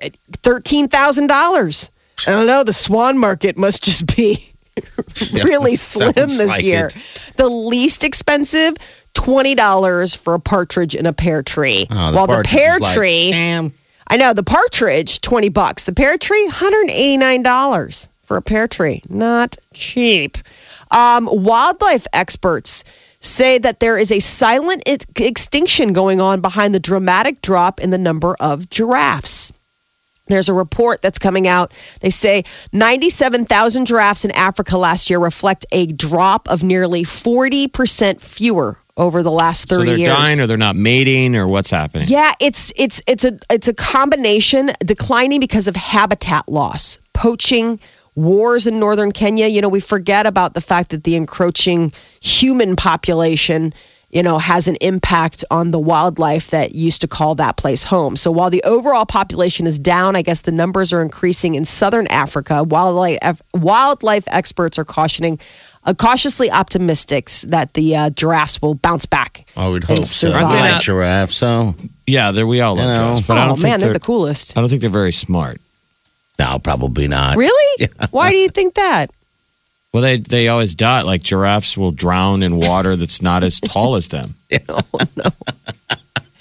thirteen 0.43 0.87
thousand 0.89 1.27
dollars. 1.27 1.91
I 2.27 2.31
don't 2.31 2.47
know. 2.47 2.63
The 2.65 2.73
swan 2.73 3.17
market 3.17 3.57
must 3.57 3.81
just 3.83 4.13
be 4.15 4.51
really 5.43 5.75
slim 5.77 6.13
this 6.15 6.49
like 6.49 6.63
year. 6.63 6.87
it. 6.87 6.97
The 7.37 7.47
least 7.47 8.03
expensive. 8.03 8.75
Twenty 9.23 9.55
dollars 9.55 10.15
for 10.15 10.33
a 10.33 10.39
partridge 10.39 10.95
in 10.95 11.05
a 11.05 11.13
pear 11.13 11.43
tree. 11.43 11.87
Oh, 11.91 12.15
While 12.15 12.27
the 12.27 12.43
pear 12.43 12.75
is 12.75 12.81
like, 12.81 12.95
tree, 12.95 13.31
Damn. 13.31 13.73
I 14.07 14.17
know 14.17 14.33
the 14.33 14.43
partridge, 14.43 15.21
twenty 15.21 15.49
bucks. 15.49 15.83
The 15.83 15.93
pear 15.93 16.17
tree, 16.17 16.47
hundred 16.47 16.89
eighty 16.89 17.17
nine 17.17 17.43
dollars 17.43 18.09
for 18.23 18.37
a 18.37 18.41
pear 18.41 18.67
tree. 18.67 19.01
Not 19.09 19.57
cheap. 19.73 20.37
Um, 20.91 21.27
wildlife 21.31 22.07
experts 22.13 22.83
say 23.19 23.57
that 23.57 23.79
there 23.79 23.97
is 23.97 24.11
a 24.11 24.19
silent 24.19 24.83
ex- 24.85 25.05
extinction 25.17 25.93
going 25.93 26.21
on 26.21 26.39
behind 26.41 26.73
the 26.73 26.79
dramatic 26.79 27.41
drop 27.41 27.79
in 27.79 27.89
the 27.89 27.97
number 27.97 28.35
of 28.39 28.69
giraffes. 28.69 29.51
There's 30.27 30.47
a 30.47 30.53
report 30.53 31.01
that's 31.01 31.19
coming 31.19 31.47
out. 31.47 31.73
They 32.01 32.11
say 32.11 32.43
97,000 32.71 33.87
giraffes 33.87 34.25
in 34.25 34.31
Africa 34.31 34.77
last 34.77 35.09
year 35.09 35.19
reflect 35.19 35.65
a 35.71 35.87
drop 35.87 36.47
of 36.49 36.63
nearly 36.63 37.03
40% 37.03 38.21
fewer 38.21 38.77
over 38.99 39.23
the 39.23 39.31
last 39.31 39.67
30 39.69 39.81
So 39.81 39.85
they're 39.85 39.97
years. 39.97 40.15
dying, 40.15 40.41
or 40.41 40.45
they're 40.45 40.57
not 40.57 40.75
mating, 40.75 41.35
or 41.35 41.47
what's 41.47 41.71
happening? 41.71 42.05
Yeah, 42.07 42.33
it's 42.39 42.71
it's 42.75 43.01
it's 43.07 43.25
a 43.25 43.39
it's 43.49 43.67
a 43.67 43.73
combination 43.73 44.71
declining 44.85 45.39
because 45.39 45.67
of 45.67 45.75
habitat 45.75 46.49
loss, 46.49 46.99
poaching, 47.13 47.79
wars 48.15 48.67
in 48.67 48.79
northern 48.79 49.11
Kenya. 49.11 49.47
You 49.47 49.61
know, 49.61 49.69
we 49.69 49.79
forget 49.79 50.27
about 50.27 50.53
the 50.53 50.61
fact 50.61 50.89
that 50.89 51.05
the 51.05 51.15
encroaching 51.15 51.93
human 52.21 52.75
population 52.75 53.73
you 54.11 54.23
know, 54.23 54.39
has 54.39 54.67
an 54.67 54.75
impact 54.81 55.43
on 55.51 55.71
the 55.71 55.79
wildlife 55.79 56.49
that 56.49 56.73
used 56.73 57.01
to 57.01 57.07
call 57.07 57.35
that 57.35 57.57
place 57.57 57.83
home. 57.83 58.15
So 58.15 58.31
while 58.31 58.49
the 58.49 58.63
overall 58.63 59.05
population 59.05 59.67
is 59.67 59.77
down, 59.77 60.15
I 60.15 60.23
guess 60.23 60.41
the 60.41 60.51
numbers 60.51 60.91
are 60.93 61.01
increasing 61.01 61.55
in 61.55 61.63
southern 61.63 62.07
Africa. 62.07 62.63
Wildlife 62.63 63.41
wildlife 63.53 64.27
experts 64.27 64.79
are 64.79 64.83
cautioning. 64.85 65.39
Uh, 65.85 65.93
cautiously 65.93 66.51
optimistic 66.51 67.29
that 67.47 67.73
the 67.73 67.95
uh, 67.95 68.09
giraffes 68.11 68.61
will 68.61 68.75
bounce 68.75 69.05
back. 69.05 69.45
I 69.55 69.67
would 69.67 69.83
hope 69.85 69.99
so. 69.99 70.27
survive. 70.27 70.43
I 70.43 70.59
like 70.59 70.71
not- 70.71 70.81
giraffe, 70.83 71.31
so 71.31 71.73
Yeah, 72.05 72.31
they're, 72.31 72.45
we 72.45 72.59
all 72.61 72.75
love 72.75 72.85
You 72.85 72.91
know. 72.91 73.07
giraffes, 73.15 73.27
but 73.27 73.37
I 73.37 73.43
oh 73.45 73.47
don't 73.47 73.55
think 73.55 73.63
man, 73.63 73.79
they're 73.79 73.87
they're, 73.87 73.93
the 73.93 73.99
coolest. 74.01 74.57
I 74.57 74.61
don't 74.61 74.69
think 74.69 74.81
they're 74.81 74.89
very 74.89 75.13
smart. 75.13 75.59
no, 76.37 76.59
probably 76.59 77.07
not. 77.07 77.37
Really? 77.37 77.87
Why 78.11 78.29
do 78.31 78.37
you 78.37 78.49
think 78.49 78.75
that? 78.75 79.09
Well, 79.93 80.03
they 80.03 80.17
they 80.17 80.47
always 80.49 80.75
die. 80.75 81.01
Like 81.01 81.23
giraffes 81.23 81.75
will 81.77 81.91
drown 81.91 82.43
in 82.43 82.57
water 82.57 82.95
that's 82.95 83.21
not 83.23 83.43
as 83.43 83.59
tall 83.59 83.95
as 83.95 84.09
them. 84.09 84.35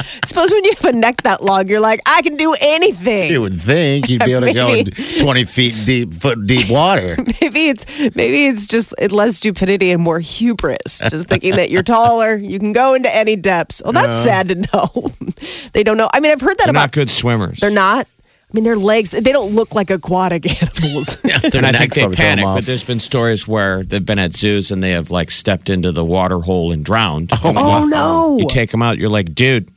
Suppose 0.00 0.52
when 0.52 0.64
you 0.64 0.72
have 0.80 0.94
a 0.94 0.96
neck 0.96 1.22
that 1.22 1.42
long, 1.42 1.66
you're 1.68 1.80
like, 1.80 2.00
I 2.06 2.22
can 2.22 2.36
do 2.36 2.54
anything. 2.60 3.30
You 3.30 3.40
would 3.40 3.60
think 3.60 4.08
you'd 4.08 4.24
be 4.24 4.32
able 4.32 4.46
to 4.46 4.52
go 4.52 4.68
in 4.74 4.86
20 5.20 5.44
feet 5.44 5.74
deep, 5.84 6.14
foot 6.14 6.46
deep 6.46 6.70
water. 6.70 7.16
maybe 7.40 7.68
it's 7.68 8.14
maybe 8.14 8.46
it's 8.46 8.66
just 8.66 8.94
less 9.10 9.36
stupidity 9.36 9.90
and 9.90 10.02
more 10.02 10.20
hubris. 10.20 11.00
Just 11.10 11.28
thinking 11.28 11.56
that 11.56 11.70
you're 11.70 11.82
taller, 11.82 12.36
you 12.36 12.58
can 12.58 12.72
go 12.72 12.94
into 12.94 13.14
any 13.14 13.36
depths. 13.36 13.82
Well, 13.84 13.92
that's 13.92 14.18
sad 14.18 14.48
to 14.48 14.54
know. 14.54 15.10
they 15.72 15.82
don't 15.82 15.96
know. 15.96 16.08
I 16.12 16.20
mean, 16.20 16.32
I've 16.32 16.40
heard 16.40 16.58
that 16.58 16.64
They're 16.64 16.70
about. 16.70 16.80
not 16.80 16.92
good 16.92 17.10
swimmers. 17.10 17.60
They're 17.60 17.70
not. 17.70 18.06
I 18.50 18.54
mean, 18.54 18.64
their 18.64 18.76
legs. 18.76 19.10
They 19.10 19.32
don't 19.32 19.54
look 19.54 19.74
like 19.74 19.90
aquatic 19.90 20.46
animals. 20.46 21.20
Their 21.20 21.34
and 21.54 21.66
I 21.66 21.72
think 21.72 21.92
they 21.92 22.00
probably 22.02 22.16
throw 22.16 22.24
'em 22.26 22.38
panic. 22.38 22.44
But 22.44 22.64
there's 22.64 22.84
been 22.84 22.98
stories 22.98 23.46
where 23.46 23.82
they've 23.84 24.04
been 24.04 24.18
at 24.18 24.32
zoos 24.32 24.70
and 24.70 24.82
they 24.82 24.92
have 24.92 25.10
like 25.10 25.30
stepped 25.30 25.68
into 25.68 25.92
the 25.92 26.04
water 26.04 26.38
hole 26.38 26.72
and 26.72 26.82
drowned. 26.82 27.30
oh, 27.32 27.52
oh 27.54 27.86
no! 27.86 28.38
You 28.38 28.48
take 28.48 28.70
them 28.70 28.80
out, 28.80 28.96
you're 28.96 29.10
like, 29.10 29.34
dude, 29.34 29.68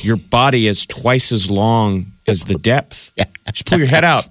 your 0.00 0.16
body 0.16 0.66
is 0.66 0.86
twice 0.86 1.32
as 1.32 1.50
long 1.50 2.06
as 2.26 2.44
the 2.44 2.54
depth. 2.54 3.12
Just 3.52 3.66
pull 3.66 3.78
your 3.78 3.88
head 3.88 4.04
out. 4.04 4.26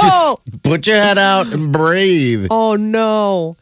oh, 0.00 0.36
Put 0.62 0.86
your 0.86 0.96
head 0.96 1.18
out 1.18 1.46
and 1.52 1.72
breathe. 1.72 2.48
oh 2.50 2.76
no! 2.76 3.56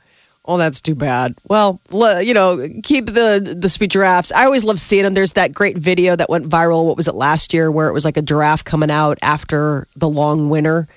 Oh, 0.45 0.57
that's 0.57 0.81
too 0.81 0.95
bad. 0.95 1.35
Well, 1.47 1.79
you 1.93 2.33
know, 2.33 2.67
keep 2.83 3.07
the 3.07 3.57
the 3.59 3.69
sweet 3.69 3.91
giraffes. 3.91 4.33
I 4.33 4.45
always 4.47 4.65
love 4.65 4.81
seeing 4.81 5.03
them. 5.03 5.13
There's 5.15 5.35
that 5.35 5.53
great 5.53 5.77
video 5.77 6.17
that 6.17 6.31
went 6.31 6.49
viral. 6.49 6.87
What 6.87 6.97
was 6.97 7.07
it 7.09 7.15
last 7.15 7.53
year? 7.53 7.71
Where 7.71 7.89
it 7.89 7.93
was 7.93 8.07
like 8.07 8.17
a 8.17 8.23
giraffe 8.23 8.65
coming 8.65 8.91
out 8.91 9.19
after 9.21 9.87
the 9.97 10.09
long 10.09 10.49
winter, 10.49 10.89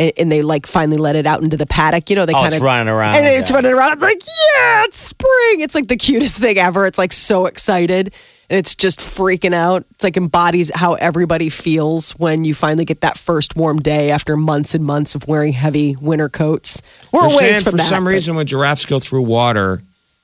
and, 0.00 0.12
and 0.18 0.32
they 0.32 0.42
like 0.42 0.66
finally 0.66 0.96
let 0.96 1.14
it 1.14 1.26
out 1.26 1.42
into 1.42 1.56
the 1.56 1.66
paddock. 1.66 2.10
You 2.10 2.16
know, 2.16 2.26
they 2.26 2.32
Oh, 2.32 2.40
kind 2.42 2.54
of 2.54 2.60
running 2.62 2.88
around, 2.88 3.14
and 3.14 3.26
it's 3.26 3.50
yeah. 3.50 3.56
running 3.56 3.72
around. 3.72 3.92
It's 3.92 4.02
like, 4.02 4.20
yeah, 4.56 4.84
it's 4.84 4.98
spring. 4.98 5.60
It's 5.60 5.74
like 5.76 5.86
the 5.88 5.96
cutest 5.96 6.38
thing 6.38 6.58
ever. 6.58 6.86
It's 6.86 6.98
like 6.98 7.12
so 7.12 7.46
excited. 7.46 8.12
And 8.48 8.58
it's 8.58 8.74
just 8.74 8.98
freaking 8.98 9.54
out. 9.54 9.84
It's 9.92 10.02
like 10.02 10.16
embodies 10.16 10.72
how 10.74 10.94
everybody 10.94 11.50
feels 11.50 12.10
when 12.18 12.44
you 12.44 12.52
finally 12.52 12.84
get 12.84 13.02
that 13.02 13.16
first 13.16 13.54
warm 13.54 13.78
day 13.78 14.10
after 14.10 14.36
months 14.36 14.74
and 14.74 14.84
months 14.84 15.14
of 15.14 15.28
wearing 15.28 15.52
heavy 15.52 15.94
winter 16.00 16.28
coats. 16.28 16.82
We're 17.12 17.28
They're 17.28 17.50
a 17.52 17.54
from 17.62 17.70
for 17.72 17.76
that. 17.76 17.88
some 17.88 18.02
but- 18.02 18.10
reason, 18.10 18.34
when 18.34 18.46
giraffes 18.46 18.86
go 18.86 18.98
through 18.98 19.22
water, 19.22 19.80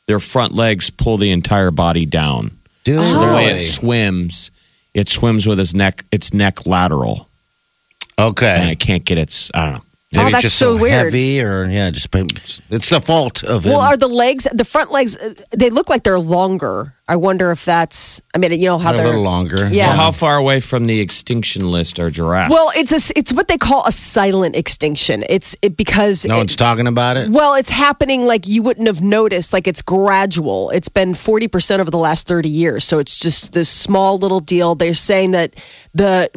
their 0.09 0.19
front 0.19 0.55
legs 0.55 0.91
pull 0.91 1.19
the 1.19 1.31
entire 1.31 1.71
body 1.71 2.05
down. 2.05 2.51
Do 2.83 2.99
So 2.99 3.21
the 3.29 3.33
way 3.35 3.45
it 3.59 3.63
swims, 3.63 4.51
it 4.95 5.09
swims 5.09 5.47
with 5.47 5.61
its 5.61 5.73
neck, 5.75 6.05
its 6.11 6.35
neck 6.35 6.67
lateral, 6.67 7.29
and 8.19 8.27
Okay. 8.29 8.71
it 8.73 8.81
can't 8.81 9.05
get 9.05 9.19
its. 9.19 9.51
I 9.55 9.65
don't 9.67 9.75
know. 9.75 9.81
Maybe 10.13 10.23
Oh, 10.25 10.27
it's 10.29 10.33
that's 10.35 10.43
just 10.45 10.59
so 10.59 10.77
weird. 10.77 10.93
heavy, 10.93 11.41
or 11.43 11.65
yeah, 11.67 11.91
just 11.91 12.09
it's 12.71 12.89
the 12.91 13.01
fault 13.01 13.43
of 13.43 13.65
Well, 13.67 13.81
him. 13.81 13.87
are 13.89 13.97
the 13.97 14.07
legs, 14.07 14.47
the 14.53 14.65
front 14.65 14.93
legs, 14.93 15.17
uh, 15.17 15.35
they 15.51 15.69
look 15.69 15.91
like 15.91 16.05
they're 16.05 16.19
longer. 16.19 16.95
I 17.09 17.17
wonder 17.17 17.51
if 17.51 17.65
that's, 17.65 18.21
I 18.35 18.39
mean, 18.39 18.53
you 18.53 18.67
know 18.67 18.79
how 18.79 18.93
They're 18.93 19.01
a 19.01 19.05
they're. 19.05 19.07
little 19.09 19.23
longer. 19.23 19.69
Yeah. 19.71 19.91
So 19.91 19.97
how 19.97 20.11
far 20.13 20.37
away 20.37 20.61
from 20.61 20.87
the 20.87 21.01
extinction 21.01 21.71
list 21.71 21.99
are 22.01 22.11
giraffes? 22.11 22.53
Well, 22.55 22.71
it's 22.77 22.93
a, 22.93 23.13
it's 23.19 23.33
what 23.33 23.49
they 23.49 23.59
call 23.59 23.85
a 23.85 23.93
silent 23.93 24.55
extinction. 24.57 25.25
It's 25.29 25.57
it, 25.61 25.77
because 25.77 26.25
No 26.25 26.35
it- 26.35 26.39
one's 26.39 26.57
talking 26.57 26.87
about 26.87 27.17
it. 27.17 27.29
Well, 27.29 27.55
it's 27.55 27.71
happening 27.71 28.27
like 28.27 28.47
you 28.47 28.63
wouldn't 28.63 28.87
have 28.87 29.03
noticed. 29.03 29.53
Like 29.53 29.67
it's 29.69 29.83
gradual. 29.83 30.71
It's 30.71 30.89
been 30.89 31.15
40% 31.15 31.81
over 31.81 31.91
the 31.91 31.99
last 31.99 32.27
30 32.29 32.49
years. 32.49 32.85
So 32.85 32.99
it's 33.01 33.19
just 33.19 33.53
this 33.53 33.69
small 33.69 34.19
little 34.19 34.41
deal. 34.41 34.75
They're 34.77 34.95
saying 34.95 35.33
that 35.33 35.55
the 35.95 36.31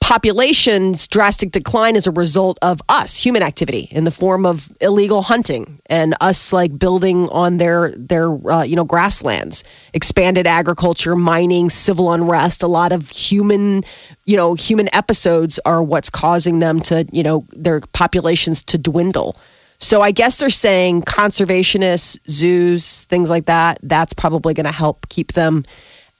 population's 0.00 1.08
drastic 1.08 1.50
decline 1.50 1.96
is 1.96 2.06
a 2.06 2.10
result 2.10 2.58
of 2.62 2.80
us, 2.88 3.20
human 3.20 3.42
activity, 3.42 3.88
in 3.90 4.04
the 4.04 4.10
form 4.10 4.46
of 4.46 4.68
illegal 4.80 5.22
hunting 5.22 5.80
and 5.86 6.14
us 6.20 6.52
like 6.52 6.78
building 6.78 7.28
on 7.30 7.56
their 7.56 7.90
their 7.96 8.30
uh, 8.50 8.62
you 8.62 8.76
know 8.76 8.84
grasslands, 8.84 9.64
expanded 9.94 10.46
agriculture, 10.46 11.16
mining, 11.16 11.70
civil 11.70 12.12
unrest. 12.12 12.62
A 12.62 12.68
lot 12.68 12.92
of 12.92 13.08
human 13.10 13.82
you 14.24 14.36
know 14.36 14.54
human 14.54 14.94
episodes 14.94 15.58
are 15.64 15.82
what's 15.82 16.10
causing 16.10 16.60
them 16.60 16.80
to 16.80 17.06
you 17.12 17.22
know 17.22 17.44
their 17.52 17.80
populations 17.92 18.62
to 18.64 18.78
dwindle. 18.78 19.36
So 19.78 20.00
I 20.00 20.10
guess 20.10 20.38
they're 20.38 20.50
saying 20.50 21.02
conservationists, 21.02 22.18
zoos, 22.28 23.04
things 23.04 23.28
like 23.28 23.46
that. 23.46 23.78
That's 23.82 24.14
probably 24.14 24.54
going 24.54 24.64
to 24.66 24.72
help 24.72 25.08
keep 25.08 25.32
them 25.32 25.64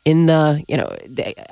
in 0.06 0.24
the 0.26 0.64
you 0.68 0.78
know 0.78 0.88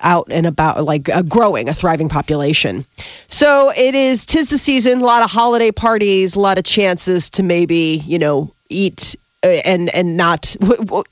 out 0.02 0.28
and 0.30 0.46
about, 0.46 0.82
like 0.84 1.10
uh, 1.10 1.20
growing 1.22 1.68
a 1.68 1.74
thriving 1.74 2.08
population. 2.08 2.86
So 3.28 3.70
it 3.76 3.94
is. 3.94 4.24
Tis 4.24 4.48
the 4.48 4.56
season. 4.58 5.02
A 5.02 5.04
lot 5.04 5.22
of 5.22 5.30
holiday 5.30 5.72
parties. 5.72 6.36
A 6.36 6.40
lot 6.40 6.56
of 6.56 6.64
chances 6.64 7.28
to 7.30 7.42
maybe 7.42 8.00
you 8.06 8.18
know 8.18 8.50
eat. 8.70 9.16
uh, 9.44 9.48
And 9.64 9.90
and 9.94 10.16
not, 10.16 10.56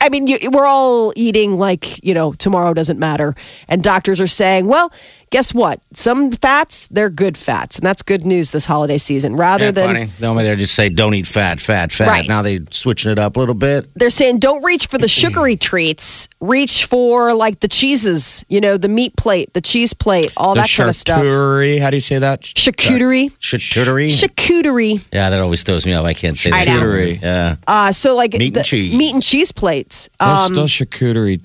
I 0.01 0.09
mean, 0.09 0.25
we're 0.51 0.65
all 0.65 1.13
eating 1.15 1.57
like 1.59 2.03
you 2.03 2.13
know 2.15 2.33
tomorrow 2.33 2.73
doesn't 2.73 2.97
matter. 2.97 3.35
And 3.67 3.83
doctors 3.83 4.19
are 4.21 4.27
saying, 4.27 4.65
well, 4.67 4.91
guess 5.33 5.53
what? 5.53 5.81
Some 5.93 6.31
fats 6.31 6.87
they're 6.89 7.09
good 7.09 7.35
fats, 7.37 7.77
and 7.77 7.85
that's 7.85 8.03
good 8.03 8.23
news 8.23 8.51
this 8.51 8.65
holiday 8.65 8.97
season. 8.99 9.35
Rather 9.35 9.65
Yeah, 9.65 9.71
than 9.71 9.87
funny. 9.87 10.09
Normally 10.21 10.43
they 10.45 10.55
just 10.55 10.75
say 10.75 10.87
don't 10.89 11.13
eat 11.15 11.25
fat, 11.27 11.59
fat, 11.59 11.91
fat. 11.91 12.07
Right. 12.07 12.27
Now 12.27 12.41
they 12.43 12.59
switching 12.69 13.11
it 13.11 13.17
up 13.19 13.35
a 13.35 13.39
little 13.39 13.55
bit. 13.55 13.87
they're 13.95 14.09
saying 14.11 14.39
don't 14.39 14.63
reach 14.63 14.87
for 14.87 14.97
the 14.99 15.07
sugary 15.07 15.57
treats. 15.69 16.29
Reach 16.39 16.85
for 16.85 17.33
like 17.33 17.59
the 17.61 17.67
cheeses, 17.67 18.45
you 18.47 18.61
know, 18.61 18.77
the 18.77 18.87
meat 18.87 19.15
plate, 19.17 19.51
the 19.53 19.61
cheese 19.61 19.93
plate, 19.93 20.31
all 20.37 20.53
the 20.53 20.61
that 20.61 20.69
kind 20.75 20.89
of 20.89 20.95
stuff. 20.95 21.23
charcuterie. 21.23 21.79
How 21.81 21.89
do 21.89 21.97
you 21.97 22.01
say 22.01 22.19
that? 22.19 22.41
Charcuterie. 22.41 23.31
Charcuterie. 23.39 24.07
Charcuterie. 24.09 25.07
yeah, 25.11 25.29
that 25.31 25.39
always 25.39 25.63
throws 25.63 25.85
me 25.85 25.93
off. 25.93 26.05
I 26.05 26.13
can't 26.13 26.37
say 26.37 26.51
I 26.51 26.65
that. 26.65 26.79
Charcuterie. 26.79 27.21
Yeah. 27.21 27.55
Uh, 27.67 27.91
so 27.91 28.15
like 28.15 28.33
Meat 28.33 28.55
and 28.55 28.65
cheese. 28.65 28.93
meat 28.95 29.13
and 29.13 29.23
cheese 29.23 29.51
plates. 29.51 30.09
Those, 30.19 30.37
Um, 30.37 30.53
those 30.53 30.69
charcuterie 30.71 31.41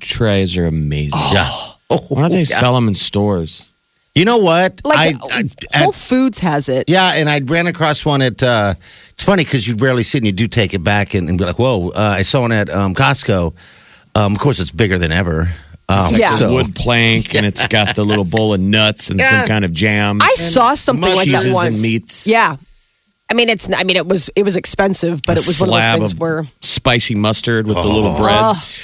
trays 0.00 0.56
are 0.58 0.66
amazing. 0.66 1.18
Yeah. 1.32 1.48
Oh, 1.94 2.06
Why 2.08 2.22
don't 2.22 2.30
they 2.38 2.38
yeah. 2.38 2.44
sell 2.44 2.74
them 2.74 2.88
in 2.88 2.94
stores? 2.94 3.68
You 4.14 4.26
know 4.26 4.36
what? 4.38 4.82
like 4.84 5.16
I, 5.32 5.38
I, 5.38 5.44
Whole 5.78 5.88
at- 5.88 5.94
Foods 5.94 6.38
has 6.40 6.68
it. 6.68 6.86
yeah, 6.88 7.14
and 7.14 7.30
I 7.30 7.40
ran 7.40 7.66
across 7.66 8.04
one 8.04 8.20
at. 8.20 8.42
Uh, 8.42 8.74
it's 9.10 9.24
funny 9.24 9.42
because 9.44 9.66
you 9.66 9.74
rarely 9.76 10.02
see 10.02 10.18
it 10.18 10.20
and 10.20 10.26
you 10.26 10.32
do 10.32 10.48
take 10.48 10.74
it 10.74 10.84
back 10.84 11.14
and, 11.14 11.28
and 11.30 11.38
be 11.38 11.44
like, 11.44 11.58
"Whoa!" 11.58 11.88
Uh, 11.90 12.16
I 12.18 12.22
saw 12.22 12.42
one 12.42 12.52
at 12.52 12.68
um, 12.68 12.94
Costco. 12.94 13.54
Um, 14.14 14.34
of 14.34 14.38
course, 14.38 14.60
it's 14.60 14.70
bigger 14.70 14.98
than 14.98 15.12
ever. 15.12 15.48
Um, 15.88 16.00
It's 16.00 16.12
like 16.12 16.20
Yeah. 16.20 16.34
a 16.34 16.36
so- 16.36 16.52
wood 16.52 16.74
plank, 16.74 17.34
and 17.34 17.46
it's 17.46 17.66
got 17.68 17.94
the 17.96 18.04
little 18.04 18.26
bowl 18.26 18.52
of 18.52 18.60
nuts 18.60 19.08
and 19.08 19.18
Yeah. 19.18 19.30
some 19.30 19.48
kind 19.48 19.64
of 19.64 19.72
jam. 19.72 20.20
I 20.20 20.34
saw 20.36 20.74
something 20.74 21.14
like 21.16 21.28
that 21.30 21.38
cheeses 21.40 21.54
once. 21.54 21.72
and 21.74 21.82
meats. 21.82 22.26
Yeah. 22.26 22.56
I 23.30 23.34
mean, 23.34 23.48
it's. 23.48 23.70
I 23.74 23.82
mean, 23.84 23.96
it 23.96 24.06
was. 24.06 24.28
It 24.36 24.42
was 24.42 24.56
expensive, 24.56 25.22
but 25.26 25.38
it 25.38 25.46
was 25.46 25.58
one 25.58 25.70
of 25.70 25.74
those 25.76 25.84
things 25.94 26.12
of 26.12 26.20
where. 26.20 26.44
spicy 26.60 27.14
mustard 27.14 27.66
with 27.66 27.76
the 27.78 27.82
little 27.88 28.14
breads. 28.18 28.76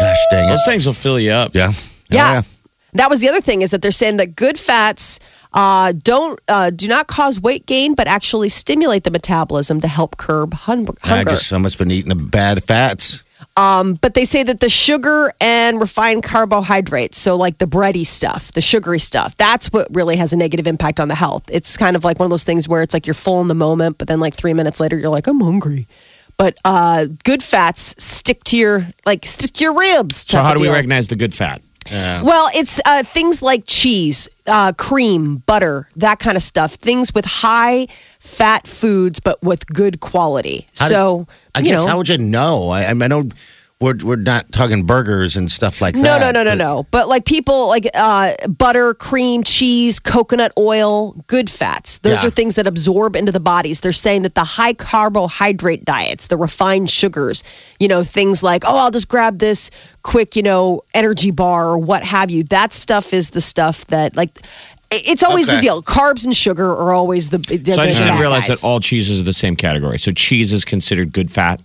Gosh 0.00 0.16
dang 0.30 0.48
it! 0.48 0.52
Those 0.52 0.64
things 0.64 0.86
will 0.86 0.94
fill 0.94 1.20
you 1.20 1.32
up. 1.32 1.54
Yeah. 1.54 1.72
Yeah. 2.10 2.42
That 2.94 3.10
was 3.10 3.20
the 3.20 3.28
other 3.28 3.40
thing 3.40 3.62
is 3.62 3.72
that 3.72 3.82
they're 3.82 3.90
saying 3.90 4.16
that 4.16 4.34
good 4.34 4.58
fats 4.58 5.20
uh, 5.52 5.92
don't 5.92 6.40
uh, 6.48 6.70
do 6.70 6.88
not 6.88 7.06
cause 7.06 7.40
weight 7.40 7.66
gain, 7.66 7.94
but 7.94 8.06
actually 8.06 8.48
stimulate 8.48 9.04
the 9.04 9.10
metabolism 9.10 9.80
to 9.80 9.88
help 9.88 10.16
curb 10.16 10.54
hun- 10.54 10.86
hunger. 11.02 11.30
just 11.30 11.52
I 11.52 11.58
must 11.58 11.78
have 11.78 11.86
been 11.86 11.94
eating 11.94 12.08
the 12.08 12.24
bad 12.24 12.64
fats. 12.64 13.22
but 14.00 14.14
they 14.14 14.24
say 14.24 14.42
that 14.42 14.60
the 14.60 14.68
sugar 14.68 15.32
and 15.40 15.80
refined 15.80 16.22
carbohydrates, 16.22 17.18
so 17.18 17.36
like 17.36 17.58
the 17.58 17.66
bready 17.66 18.06
stuff, 18.06 18.52
the 18.52 18.60
sugary 18.60 18.98
stuff, 18.98 19.36
that's 19.36 19.68
what 19.72 19.88
really 19.94 20.16
has 20.16 20.32
a 20.32 20.36
negative 20.36 20.66
impact 20.66 21.00
on 21.00 21.08
the 21.08 21.14
health. 21.14 21.44
It's 21.50 21.76
kind 21.76 21.96
of 21.96 22.04
like 22.04 22.18
one 22.18 22.26
of 22.26 22.30
those 22.30 22.44
things 22.44 22.68
where 22.68 22.82
it's 22.82 22.94
like 22.94 23.06
you're 23.06 23.14
full 23.14 23.40
in 23.40 23.48
the 23.48 23.54
moment, 23.54 23.98
but 23.98 24.08
then 24.08 24.20
like 24.20 24.34
three 24.34 24.54
minutes 24.54 24.80
later, 24.80 24.96
you're 24.96 25.10
like, 25.10 25.26
I'm 25.26 25.40
hungry. 25.40 25.86
But 26.36 26.56
uh, 26.64 27.06
good 27.24 27.42
fats 27.42 27.96
stick 28.02 28.44
to 28.44 28.56
your 28.56 28.86
like 29.04 29.26
stick 29.26 29.52
to 29.54 29.64
your 29.64 29.76
ribs. 29.76 30.24
So 30.28 30.40
how 30.40 30.54
do 30.54 30.62
we 30.62 30.68
recognize 30.68 31.08
the 31.08 31.16
good 31.16 31.34
fat? 31.34 31.60
Well, 31.90 32.50
it's 32.54 32.80
uh, 32.84 33.02
things 33.02 33.42
like 33.42 33.64
cheese, 33.66 34.28
uh, 34.46 34.72
cream, 34.72 35.38
butter, 35.38 35.88
that 35.96 36.18
kind 36.18 36.36
of 36.36 36.42
stuff. 36.42 36.72
Things 36.72 37.14
with 37.14 37.24
high 37.24 37.86
fat 38.18 38.66
foods, 38.66 39.20
but 39.20 39.42
with 39.42 39.66
good 39.66 40.00
quality. 40.00 40.66
How 40.78 40.86
so, 40.86 41.26
I 41.54 41.62
guess 41.62 41.84
know, 41.84 41.90
how 41.90 41.98
would 41.98 42.08
you 42.08 42.18
know? 42.18 42.68
I, 42.70 42.88
I 42.88 42.92
know 42.92 43.28
we're 43.80 43.94
we're 44.02 44.16
not 44.16 44.50
talking 44.50 44.84
burgers 44.84 45.36
and 45.36 45.48
stuff 45.50 45.80
like 45.80 45.94
No, 45.94 46.02
that. 46.02 46.20
no, 46.20 46.30
no, 46.32 46.42
no, 46.42 46.54
no, 46.56 46.64
no. 46.76 46.86
But 46.90 47.08
like 47.08 47.24
people 47.24 47.68
like 47.68 47.86
uh, 47.94 48.32
butter, 48.48 48.92
cream, 48.94 49.44
cheese, 49.44 50.00
coconut 50.00 50.50
oil, 50.58 51.12
good 51.28 51.48
fats. 51.48 51.98
Those 51.98 52.22
Yeah. 52.22 52.28
are 52.28 52.30
things 52.32 52.56
that 52.56 52.66
absorb 52.66 53.14
into 53.14 53.30
the 53.30 53.38
bodies. 53.40 53.80
They're 53.80 53.92
saying 53.92 54.22
that 54.22 54.34
the 54.34 54.42
high 54.44 54.72
carbohydrate 54.74 55.84
diets, 55.84 56.26
the 56.26 56.36
refined 56.36 56.90
sugars, 56.90 57.44
you 57.78 57.86
know, 57.86 58.02
things 58.02 58.42
like, 58.42 58.64
oh, 58.66 58.76
I'll 58.76 58.90
just 58.90 59.08
grab 59.08 59.38
this 59.38 59.70
quick, 60.02 60.34
you 60.34 60.42
know, 60.42 60.82
energy 60.92 61.30
bar 61.30 61.70
or 61.70 61.78
what 61.78 62.02
have 62.02 62.30
you. 62.32 62.42
That 62.44 62.72
stuff 62.72 63.12
is 63.14 63.30
the 63.30 63.40
stuff 63.40 63.86
that 63.86 64.16
like. 64.16 64.40
It's 64.90 65.22
always 65.22 65.46
the 65.48 65.58
deal. 65.60 65.82
Carbs 65.82 66.24
and 66.24 66.34
sugar 66.34 66.66
are 66.70 66.92
always 66.94 67.28
the. 67.28 67.38
So 67.38 67.54
I 67.54 67.56
the 67.58 67.92
just 67.92 68.02
didn't 68.02 68.18
realize 68.20 68.48
guys. 68.48 68.62
that 68.62 68.66
all 68.66 68.80
cheeses 68.80 69.20
are 69.20 69.22
the 69.24 69.34
same 69.34 69.54
category. 69.54 69.98
So 69.98 70.12
cheese 70.12 70.50
is 70.52 70.64
considered 70.64 71.12
good 71.12 71.30
fat. 71.30 71.60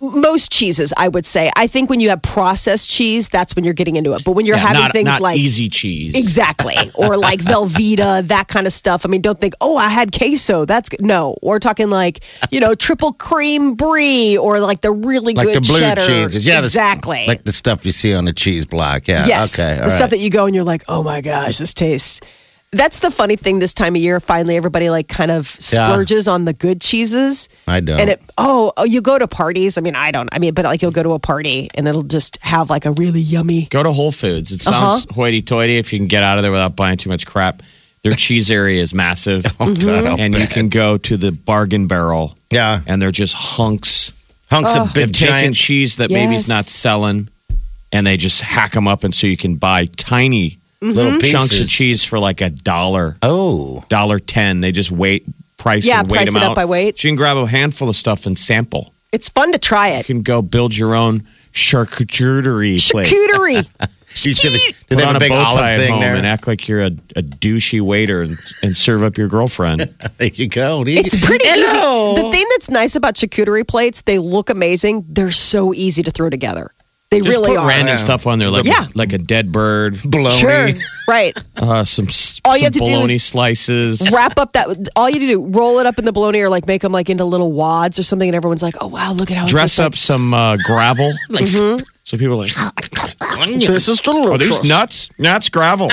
most 0.00 0.50
cheeses, 0.52 0.92
I 0.96 1.08
would 1.08 1.26
say. 1.26 1.50
I 1.56 1.66
think 1.66 1.90
when 1.90 2.00
you 2.00 2.08
have 2.08 2.22
processed 2.22 2.90
cheese, 2.90 3.28
that's 3.28 3.54
when 3.56 3.64
you're 3.64 3.74
getting 3.74 3.96
into 3.96 4.12
it. 4.14 4.24
But 4.24 4.32
when 4.32 4.46
you're 4.46 4.56
Yeah, 4.56 4.62
having 4.68 4.82
not, 4.82 4.92
things 4.92 5.06
not 5.06 5.20
like 5.20 5.38
easy 5.38 5.68
cheese. 5.68 6.14
Exactly. 6.14 6.74
Or 6.94 7.16
like 7.16 7.40
Velveeta, 7.40 8.26
that 8.28 8.48
kind 8.48 8.66
of 8.66 8.72
stuff. 8.72 9.04
I 9.04 9.08
mean, 9.08 9.20
don't 9.22 9.38
think, 9.38 9.54
oh, 9.60 9.76
I 9.76 9.88
had 9.88 10.10
queso. 10.16 10.64
That's 10.64 10.88
good. 10.88 11.02
No. 11.02 11.36
We're 11.42 11.58
talking 11.58 11.90
like, 11.90 12.22
you 12.50 12.60
know, 12.60 12.74
triple 12.74 13.12
cream 13.12 13.74
brie 13.74 14.36
or 14.38 14.60
like 14.60 14.80
the 14.82 14.92
really 14.92 15.34
Like 15.34 15.46
good 15.48 15.56
the 15.56 15.60
blue 15.60 15.78
cheddar. 15.80 16.06
cheeses, 16.06 16.46
yeah, 16.46 16.60
the- 16.60 16.66
exactly. 16.66 17.24
like 17.26 17.42
the 17.44 17.52
stuff 17.52 17.84
you 17.86 17.92
see 17.92 18.14
on 18.14 18.24
the 18.24 18.32
cheese 18.32 18.64
block. 18.66 19.08
Yeah, 19.08 19.26
yes. 19.26 19.58
okay, 19.58 19.76
the 19.82 19.84
all 19.84 19.90
stuff 19.90 20.10
that 20.10 20.18
you 20.20 20.30
go 20.30 20.46
and 20.46 20.54
you're 20.54 20.64
like, 20.64 20.84
oh 20.88 21.02
my 21.02 21.20
gosh, 21.20 21.58
this 21.58 21.74
tastes. 21.74 22.20
That's 22.74 23.00
the 23.00 23.10
funny 23.10 23.36
thing 23.36 23.58
this 23.58 23.74
time 23.74 23.94
of 23.96 24.00
year. 24.00 24.18
Finally, 24.18 24.56
everybody 24.56 24.88
like 24.88 25.06
kind 25.06 25.30
of 25.30 25.46
splurges 25.46 26.26
on 26.26 26.46
the 26.46 26.54
good 26.54 26.80
cheeses. 26.80 27.50
I 27.68 27.80
don't. 27.80 28.00
And 28.00 28.08
it, 28.10 28.20
oh, 28.38 28.72
oh, 28.78 28.84
you 28.84 29.02
go 29.02 29.18
to 29.18 29.28
parties. 29.28 29.76
I 29.76 29.82
mean, 29.82 29.94
I 29.94 30.10
don't. 30.10 30.30
I 30.32 30.38
mean, 30.38 30.54
but 30.54 30.64
like 30.64 30.80
you'll 30.80 30.90
go 30.90 31.02
to 31.02 31.12
a 31.12 31.18
party 31.18 31.68
and 31.74 31.86
it'll 31.86 32.02
just 32.02 32.42
have 32.42 32.70
like 32.70 32.86
a 32.86 32.92
really 32.92 33.20
yummy. 33.20 33.66
Go 33.66 33.82
to 33.82 33.92
Whole 33.92 34.10
Foods. 34.10 34.52
It 34.52 34.66
Uh-huh. 34.66 34.90
sounds 35.00 35.14
hoity-toity 35.14 35.76
if 35.76 35.92
you 35.92 35.98
can 35.98 36.08
get 36.08 36.22
out 36.22 36.38
of 36.38 36.42
there 36.42 36.50
without 36.50 36.74
buying 36.74 36.96
too 36.96 37.10
much 37.10 37.26
crap. 37.26 37.60
Their 38.02 38.12
cheese 38.14 38.50
area 38.50 38.80
is 38.80 38.94
massive, 38.94 39.44
Oh, 39.60 39.66
Mm-hmm. 39.66 39.86
God, 39.86 40.06
I'll 40.06 40.20
and 40.20 40.34
you 40.34 40.46
can 40.46 40.68
go 40.70 40.96
to 40.96 41.16
the 41.18 41.30
bargain 41.30 41.86
barrel, 41.88 42.36
yeah, 42.50 42.80
and 42.86 43.00
they're 43.02 43.12
just 43.12 43.34
hunks. 43.34 44.12
hunks 44.50 44.74
of 44.74 44.92
They've 44.94 45.06
big 45.08 45.14
taken 45.14 45.28
giant. 45.34 45.56
cheese 45.56 45.96
that 45.98 46.10
maybe 46.10 46.34
is 46.34 46.48
not 46.48 46.64
selling, 46.64 47.28
and 47.92 48.04
they 48.06 48.16
just 48.16 48.40
hack 48.40 48.72
them 48.72 48.88
up, 48.88 49.04
and 49.04 49.14
so 49.14 49.26
you 49.28 49.36
can 49.36 49.54
buy 49.56 49.84
tiny 49.86 50.58
little 50.82 51.12
mm-hmm. 51.12 51.20
pieces. 51.20 51.32
chunks 51.32 51.60
of 51.60 51.68
cheese 51.68 52.04
for 52.04 52.18
like 52.18 52.40
a 52.40 52.50
dollar, 52.50 53.16
Oh, 53.22 53.84
dollar 53.88 54.18
ten. 54.18 54.60
They 54.60 54.72
just 54.72 54.90
weight 54.90 55.24
price 55.56 55.86
Yeah, 55.86 56.00
and 56.00 56.10
weight 56.10 56.18
price 56.18 56.34
them 56.34 56.42
it 56.42 56.46
up 56.46 56.56
by 56.56 56.64
weight. 56.64 56.98
So 56.98 57.08
you 57.08 57.12
can 57.12 57.16
grab 57.16 57.36
a 57.36 57.46
handful 57.46 57.88
of 57.88 57.96
stuff 57.96 58.26
and 58.26 58.38
sample. 58.38 58.92
It's 59.12 59.28
fun 59.28 59.52
to 59.52 59.58
try 59.58 59.88
it. 59.88 60.08
You 60.08 60.14
can 60.14 60.22
go 60.22 60.42
build 60.42 60.76
your 60.76 60.94
own 60.94 61.20
charcuterie 61.52 62.90
plate. 62.90 63.06
Charcuterie. 63.06 63.88
Geez, 64.14 64.40
do 64.40 64.50
they, 64.50 64.58
do 64.58 64.72
Put 64.90 64.96
they 64.98 65.04
on 65.04 65.14
a 65.14 65.16
a 65.16 65.20
big 65.20 65.30
bow 65.30 65.52
tie 65.54 65.78
thing 65.78 65.92
home 65.92 66.00
there? 66.00 66.14
and 66.14 66.26
act 66.26 66.46
like 66.46 66.68
you're 66.68 66.82
a, 66.82 66.90
a 67.16 67.22
douchey 67.22 67.80
waiter 67.80 68.20
and, 68.20 68.36
and 68.62 68.76
serve 68.76 69.02
up 69.02 69.16
your 69.16 69.28
girlfriend. 69.28 69.80
there 70.18 70.28
you 70.28 70.48
go. 70.48 70.84
It's 70.86 71.24
pretty 71.24 71.46
Hello. 71.48 72.12
easy. 72.12 72.22
The 72.22 72.30
thing 72.30 72.46
that's 72.50 72.70
nice 72.70 72.94
about 72.94 73.14
charcuterie 73.14 73.66
plates, 73.66 74.02
they 74.02 74.18
look 74.18 74.50
amazing. 74.50 75.06
They're 75.08 75.30
so 75.30 75.72
easy 75.72 76.02
to 76.02 76.10
throw 76.10 76.28
together. 76.28 76.70
They 77.12 77.20
Just 77.20 77.36
really 77.36 77.48
put 77.50 77.58
are. 77.58 77.68
random 77.68 77.88
Yeah. 77.88 77.96
stuff 77.96 78.26
on 78.26 78.38
there, 78.38 78.48
like 78.48 78.64
Yeah. 78.64 78.86
like 78.94 79.12
a 79.12 79.18
dead 79.18 79.52
bird, 79.52 79.98
Bologna. 80.02 80.34
Sure. 80.34 80.68
Right. 81.06 81.36
uh, 81.56 81.84
some 81.84 82.06
s- 82.06 82.40
All 82.42 82.56
you 82.56 82.60
some 82.60 82.64
have 82.64 82.72
to 82.72 82.78
do 82.78 82.84
bologna 82.86 83.14
is- 83.16 83.22
slices. 83.24 84.10
Wrap 84.14 84.38
up 84.38 84.54
that. 84.54 84.66
All 84.96 85.10
you 85.10 85.18
do, 85.20 85.46
roll 85.48 85.78
it 85.78 85.84
up 85.84 85.98
in 85.98 86.06
the 86.06 86.12
bologna 86.12 86.40
or 86.40 86.48
like 86.48 86.66
make 86.66 86.80
them 86.80 86.90
like 86.90 87.10
into 87.10 87.26
little 87.26 87.52
wads 87.52 87.98
or 87.98 88.02
something, 88.02 88.26
and 88.30 88.34
everyone's 88.34 88.62
like, 88.62 88.76
"Oh 88.80 88.86
wow, 88.86 89.12
look 89.12 89.30
at 89.30 89.36
how 89.36 89.42
it's 89.44 89.52
Dress 89.52 89.76
just 89.76 89.80
up 89.80 89.94
some 89.94 90.32
uh, 90.32 90.56
gravel, 90.64 91.12
Like, 91.28 91.46
so 91.48 91.76
people 92.16 92.32
are 92.32 92.36
like, 92.36 92.56
Like, 93.36 93.50
this 93.50 93.88
is 93.88 94.00
"Are 94.08 94.38
these 94.38 94.64
nuts? 94.64 95.10
Nuts 95.18 95.50
gravel." 95.50 95.90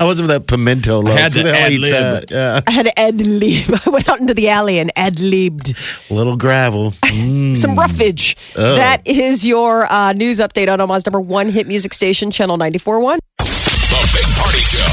I 0.00 0.04
was 0.04 0.20
with 0.20 0.30
that 0.30 0.46
pimento 0.46 1.00
loaf. 1.00 1.18
had 1.18 1.32
to 1.32 1.38
Who 1.42 1.44
the 1.48 1.56
ad 1.56 1.72
lib. 1.72 2.30
Yeah. 2.30 2.60
I 2.66 2.70
had 2.70 2.86
to 2.86 2.98
ad 2.98 3.20
lib. 3.20 3.80
I 3.86 3.90
went 3.90 4.08
out 4.08 4.20
into 4.20 4.34
the 4.34 4.48
alley 4.48 4.78
and 4.78 4.90
ad 4.96 5.20
libbed 5.20 5.74
Little 6.10 6.36
gravel. 6.36 6.92
Mm. 7.16 7.56
some 7.56 7.74
roughage. 7.76 8.36
Oh. 8.58 8.74
That 8.76 9.00
is 9.06 9.46
your 9.46 9.90
uh, 9.90 10.12
news 10.12 10.38
update 10.38 10.70
on 10.70 10.80
Omaha's 10.80 11.06
number 11.06 11.20
one 11.20 11.48
hit 11.48 11.66
music 11.66 11.94
station, 11.94 12.30
Channel 12.30 12.58
94.1. 12.58 13.16
The 13.40 14.00
Big 14.12 14.28
Party 14.36 14.60
Show. 14.60 14.84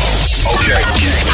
Okay. 0.56 0.80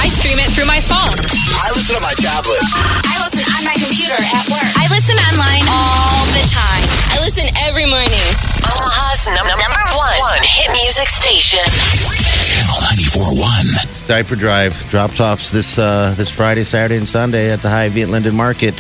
I 0.02 0.10
stream 0.10 0.40
it 0.42 0.50
through 0.50 0.66
my 0.66 0.82
phone. 0.82 1.14
I 1.62 1.70
listen 1.76 1.94
to 1.94 2.02
my 2.02 2.16
tablet. 2.18 2.58
I 3.06 3.22
listen 3.22 3.46
on 3.54 3.62
my 3.68 3.78
computer 3.78 4.18
at 4.18 4.46
work. 4.50 4.66
I 4.82 4.90
listen 4.90 5.14
online 5.30 5.62
all 5.70 6.26
the 6.34 6.46
time. 6.50 6.82
I 7.14 7.22
listen 7.22 7.46
every 7.70 7.86
morning. 7.86 8.26
Omaha's 8.66 9.30
num- 9.30 9.46
number 9.46 9.84
one, 9.94 10.16
one 10.18 10.42
hit 10.42 10.74
music 10.74 11.06
station. 11.12 11.62
Channel 13.10 13.34
94.1. 13.36 14.08
Diaper 14.08 14.36
Drive 14.36 14.90
drops 14.90 15.20
off 15.20 15.50
this 15.52 15.78
uh, 15.78 16.14
this 16.16 16.30
Friday, 16.30 16.64
Saturday, 16.64 16.98
and 16.98 17.08
Sunday 17.08 17.52
at 17.52 17.62
the 17.62 17.70
Hy-Vee 17.70 18.04
at 18.04 18.10
Linden 18.10 18.36
Market. 18.36 18.76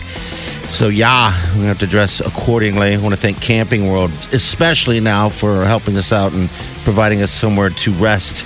So 0.69 0.87
yeah, 0.89 1.31
we 1.57 1.65
have 1.65 1.79
to 1.79 1.87
dress 1.87 2.19
accordingly. 2.19 2.93
I 2.93 2.97
want 2.97 3.13
to 3.15 3.19
thank 3.19 3.41
Camping 3.41 3.89
World, 3.91 4.11
especially 4.33 4.99
now 4.99 5.29
for 5.29 5.65
helping 5.65 5.97
us 5.97 6.11
out 6.13 6.35
and 6.35 6.49
providing 6.83 7.21
us 7.21 7.31
somewhere 7.31 7.69
to 7.71 7.91
rest 7.93 8.45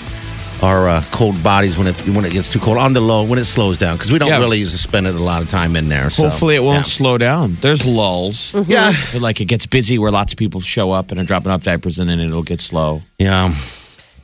our 0.61 0.87
uh, 0.87 1.03
cold 1.11 1.41
bodies 1.43 1.77
when 1.77 1.87
it 1.87 1.97
when 2.15 2.23
it 2.23 2.31
gets 2.31 2.47
too 2.47 2.59
cold 2.59 2.77
on 2.77 2.93
the 2.93 3.01
low 3.01 3.23
when 3.23 3.37
it 3.37 3.43
slows 3.45 3.77
down 3.77 3.95
because 3.97 4.11
we 4.13 4.19
don't 4.19 4.29
Yeah. 4.29 4.37
really 4.39 4.59
use 4.59 4.71
to 4.71 4.77
spend 4.77 5.07
it 5.07 5.15
a 5.15 5.19
lot 5.19 5.41
of 5.41 5.49
time 5.49 5.75
in 5.75 5.89
there. 5.89 6.09
So, 6.09 6.23
Hopefully, 6.29 6.55
it 6.55 6.63
won't 6.63 6.77
yeah. 6.77 6.83
slow 6.83 7.17
down. 7.17 7.57
There's 7.59 7.85
lulls. 7.85 8.53
Yeah, 8.69 8.93
Like 9.19 9.41
it 9.41 9.45
gets 9.45 9.65
busy 9.65 9.97
where 9.99 10.11
lots 10.11 10.31
of 10.31 10.39
people 10.39 10.61
show 10.61 10.91
up 10.91 11.11
and 11.11 11.19
are 11.19 11.25
dropping 11.25 11.51
off 11.51 11.63
diapers, 11.63 11.99
and 11.99 12.09
then 12.09 12.19
it'll 12.21 12.43
get 12.43 12.61
slow. 12.61 13.01
yeah. 13.19 13.53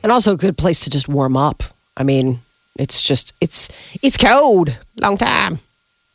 And 0.02 0.10
also 0.12 0.32
a 0.34 0.36
good 0.36 0.56
place 0.56 0.84
to 0.84 0.90
just 0.90 1.08
warm 1.08 1.36
up. 1.36 1.62
I 1.96 2.02
mean, 2.02 2.40
it's 2.78 3.02
just 3.02 3.34
it's 3.40 3.68
it's 4.02 4.16
cold. 4.16 4.70
Long 4.96 5.16
time. 5.18 5.58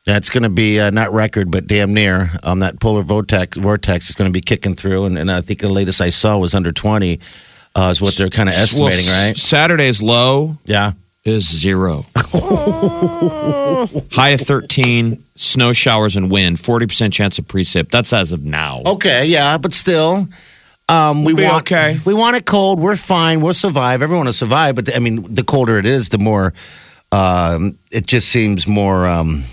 That's 0.05 0.29
going 0.29 0.43
to 0.43 0.49
be 0.49 0.79
uh, 0.79 0.91
not 0.91 1.11
record, 1.13 1.49
but 1.49 1.65
damn 1.67 1.93
near. 1.93 2.29
Um, 2.43 2.59
that 2.59 2.79
polar 2.79 3.01
vortex 3.01 3.57
vortex 3.57 4.09
is 4.09 4.15
going 4.15 4.29
to 4.29 4.33
be 4.33 4.41
kicking 4.41 4.75
through, 4.75 5.05
and, 5.05 5.17
and 5.17 5.31
I 5.31 5.41
think 5.41 5.59
the 5.61 5.67
latest 5.69 5.99
I 6.01 6.09
saw 6.09 6.37
was 6.37 6.53
under 6.55 6.71
twenty. 6.71 7.19
Uh, 7.75 7.89
is 7.91 8.01
what 8.01 8.15
they're 8.15 8.29
kind 8.29 8.47
of 8.47 8.55
estimating, 8.55 8.99
s- 8.99 9.23
right? 9.23 9.37
Saturday's 9.37 10.01
low 10.01 10.57
Yeah. 10.65 10.93
is 11.25 11.45
zero. 11.45 12.03
High 14.13 14.29
of 14.29 14.39
13, 14.41 15.21
snow 15.35 15.73
showers 15.73 16.15
and 16.15 16.31
wind, 16.31 16.57
40% 16.57 17.11
chance 17.11 17.37
of 17.37 17.45
precip. 17.45 17.89
That's 17.89 18.13
as 18.13 18.31
of 18.31 18.43
now. 18.43 18.81
Okay, 18.85 19.25
yeah, 19.25 19.57
but 19.57 19.73
still, 19.73 20.27
um, 20.89 21.23
we 21.23 21.33
We'll 21.33 21.43
be 21.43 21.49
want 21.49 21.61
okay. 21.71 21.99
We 22.05 22.13
want 22.13 22.35
it 22.35 22.45
cold. 22.45 22.79
We're 22.79 22.95
fine. 22.95 23.41
We'll 23.41 23.53
survive. 23.53 24.01
Everyone 24.01 24.25
will 24.25 24.33
survive. 24.33 24.75
But 24.75 24.95
I 24.95 24.99
mean, 24.99 25.33
the 25.33 25.43
colder 25.43 25.77
it 25.79 25.85
is, 25.85 26.09
the 26.09 26.17
more 26.19 26.53
um, 27.11 27.77
it 27.91 28.05
just 28.07 28.29
seems 28.29 28.67
more. 28.67 29.07
Um, 29.07 29.43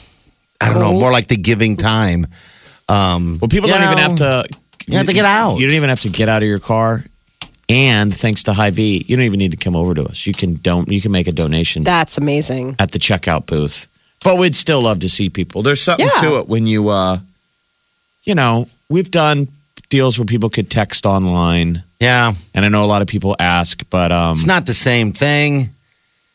I 0.61 0.67
don't 0.69 0.79
know, 0.79 0.89
Cold? 0.91 1.01
more 1.01 1.11
like 1.13 1.29
the 1.29 1.37
giving 1.37 1.77
time. 1.77 2.27
Um, 2.89 3.39
Well, 3.41 3.49
people 3.49 3.69
you 3.69 3.75
don't 3.75 3.85
even 3.85 3.97
know, 3.97 4.03
have 4.03 4.17
to. 4.17 4.45
You 4.87 4.97
have 4.99 5.07
to 5.07 5.13
get 5.13 5.25
out. 5.25 5.59
You 5.59 5.67
don't 5.67 5.77
even 5.77 5.89
have 5.89 6.01
to 6.03 6.09
get 6.09 6.29
out 6.29 6.43
of 6.43 6.49
your 6.49 6.59
car. 6.59 7.05
And 7.69 8.13
thanks 8.15 8.43
to 8.45 8.53
High 8.53 8.71
V, 8.71 9.05
you 9.09 9.17
don't 9.17 9.25
even 9.25 9.39
need 9.39 9.53
to 9.53 9.57
come 9.57 9.75
over 9.77 9.95
to 9.95 10.03
us. 10.05 10.27
You 10.27 10.35
can 10.35 10.55
don't. 10.55 10.91
You 10.91 11.01
can 11.01 11.11
make 11.13 11.27
a 11.29 11.33
donation 11.33 11.85
That's 11.85 12.19
amazing. 12.19 12.77
at 12.79 12.93
the 12.93 12.99
checkout 12.99 13.47
booth. 13.47 13.87
But 14.25 14.39
we'd 14.39 14.55
still 14.55 14.83
love 14.83 15.01
to 15.01 15.09
see 15.09 15.31
people. 15.31 15.63
There's 15.63 15.81
something 15.81 16.07
Yeah. 16.17 16.21
to 16.23 16.37
it 16.39 16.49
when 16.49 16.67
you, 16.67 16.89
uh, 16.91 17.19
you 18.25 18.35
know, 18.35 18.69
we've 18.89 19.11
done 19.11 19.49
deals 19.93 20.19
where 20.19 20.27
people 20.27 20.51
could 20.51 20.69
text 20.71 21.07
online, 21.07 21.85
Yeah, 22.01 22.33
and 22.55 22.65
I 22.65 22.69
know 22.69 22.83
a 22.83 22.91
lot 22.95 23.03
of 23.03 23.09
people 23.09 23.37
ask, 23.39 23.89
but 23.91 24.11
um, 24.11 24.33
it's 24.33 24.47
not 24.47 24.67
the 24.67 24.75
same 24.75 25.13
thing. 25.13 25.69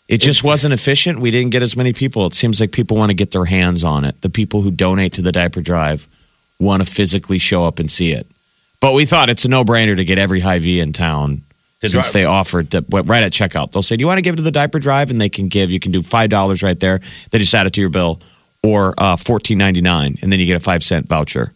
It 0.08 0.22
just 0.22 0.44
wasn't 0.44 0.74
efficient. 0.74 1.20
We 1.20 1.32
didn't 1.32 1.50
get 1.52 1.62
as 1.64 1.76
many 1.76 1.92
people. 1.92 2.26
It 2.28 2.34
seems 2.34 2.62
like 2.62 2.72
people 2.72 2.96
want 2.96 3.10
to 3.10 3.14
get 3.16 3.32
their 3.32 3.44
hands 3.46 3.84
on 3.84 4.06
it. 4.06 4.22
The 4.22 4.30
people 4.30 4.62
who 4.62 4.72
donate 4.72 5.12
to 5.14 5.22
the 5.22 5.34
diaper 5.34 5.62
drive 5.62 6.08
want 6.60 6.86
to 6.86 6.90
physically 6.90 7.40
show 7.40 7.66
up 7.66 7.80
and 7.80 7.92
see 7.92 8.14
it. 8.14 8.26
But 8.80 8.94
we 8.94 9.06
thought 9.06 9.30
it's 9.30 9.44
a 9.44 9.50
no 9.50 9.66
brainer 9.66 9.98
to 9.98 10.06
get 10.06 10.18
every 10.20 10.40
Hy-Vee 10.40 10.80
in 10.80 10.94
town 10.94 11.42
To 11.82 11.90
since 11.90 12.14
they 12.14 12.24
offered 12.26 12.70
that 12.70 12.86
right 12.90 13.24
at 13.24 13.34
checkout. 13.34 13.72
They'll 13.72 13.82
say, 13.84 13.98
Do 13.98 14.02
you 14.04 14.08
want 14.08 14.20
to 14.20 14.22
give 14.22 14.36
to 14.38 14.44
the 14.44 14.52
diaper 14.52 14.80
drive? 14.80 15.10
And 15.10 15.20
they 15.20 15.30
can 15.30 15.50
give, 15.50 15.72
you 15.72 15.80
can 15.80 15.92
do 15.92 16.02
$5 16.02 16.64
right 16.64 16.80
there. 16.80 17.02
They 17.32 17.40
just 17.40 17.54
add 17.54 17.68
it 17.68 17.74
to 17.74 17.82
your 17.82 17.90
bill 17.90 18.22
or 18.64 18.94
uh, 18.98 19.16
fourteen 19.18 19.58
ninety 19.58 19.82
nine, 19.82 20.16
and 20.22 20.32
then 20.32 20.40
you 20.40 20.46
get 20.46 20.56
a 20.56 20.60
five 20.60 20.84
cent 20.84 21.08
voucher. 21.08 21.54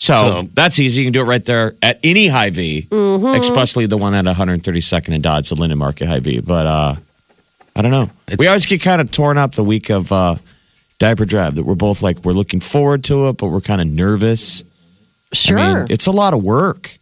So, 0.00 0.14
So- 0.14 0.48
that's 0.54 0.78
easy. 0.78 1.02
You 1.02 1.06
can 1.06 1.12
do 1.12 1.20
it 1.20 1.24
right 1.24 1.44
there 1.44 1.74
at 1.82 2.00
any 2.02 2.26
Hy-Vee, 2.28 2.88
especially 2.90 3.86
the 3.86 3.98
one 3.98 4.14
at 4.14 4.24
132nd 4.24 5.14
and 5.14 5.22
Dodge, 5.22 5.48
the 5.50 5.54
Linden 5.56 5.78
Market 5.78 6.08
Hy-Vee. 6.08 6.40
But 6.40 6.66
uh, 6.66 6.94
I 7.76 7.82
don't 7.82 7.90
know. 7.90 8.04
It's- 8.26 8.38
we 8.38 8.46
always 8.46 8.66
get 8.66 8.80
kind 8.80 9.00
of 9.00 9.10
torn 9.10 9.36
up 9.38 9.52
the 9.54 9.62
week 9.64 9.90
of 9.90 10.10
uh, 10.10 10.36
diaper 10.98 11.24
drive 11.26 11.54
that 11.56 11.64
we're 11.64 11.74
both 11.74 12.02
like 12.02 12.24
we're 12.24 12.32
looking 12.32 12.60
forward 12.60 13.04
to 13.04 13.28
it, 13.28 13.36
but 13.36 13.48
we're 13.48 13.60
kind 13.60 13.80
of 13.80 13.86
nervous. 13.88 14.64
Sure. 15.32 15.58
I 15.58 15.74
mean, 15.80 15.86
it's 15.90 16.06
a 16.06 16.10
lot 16.12 16.32
of 16.34 16.42
work. 16.42 16.98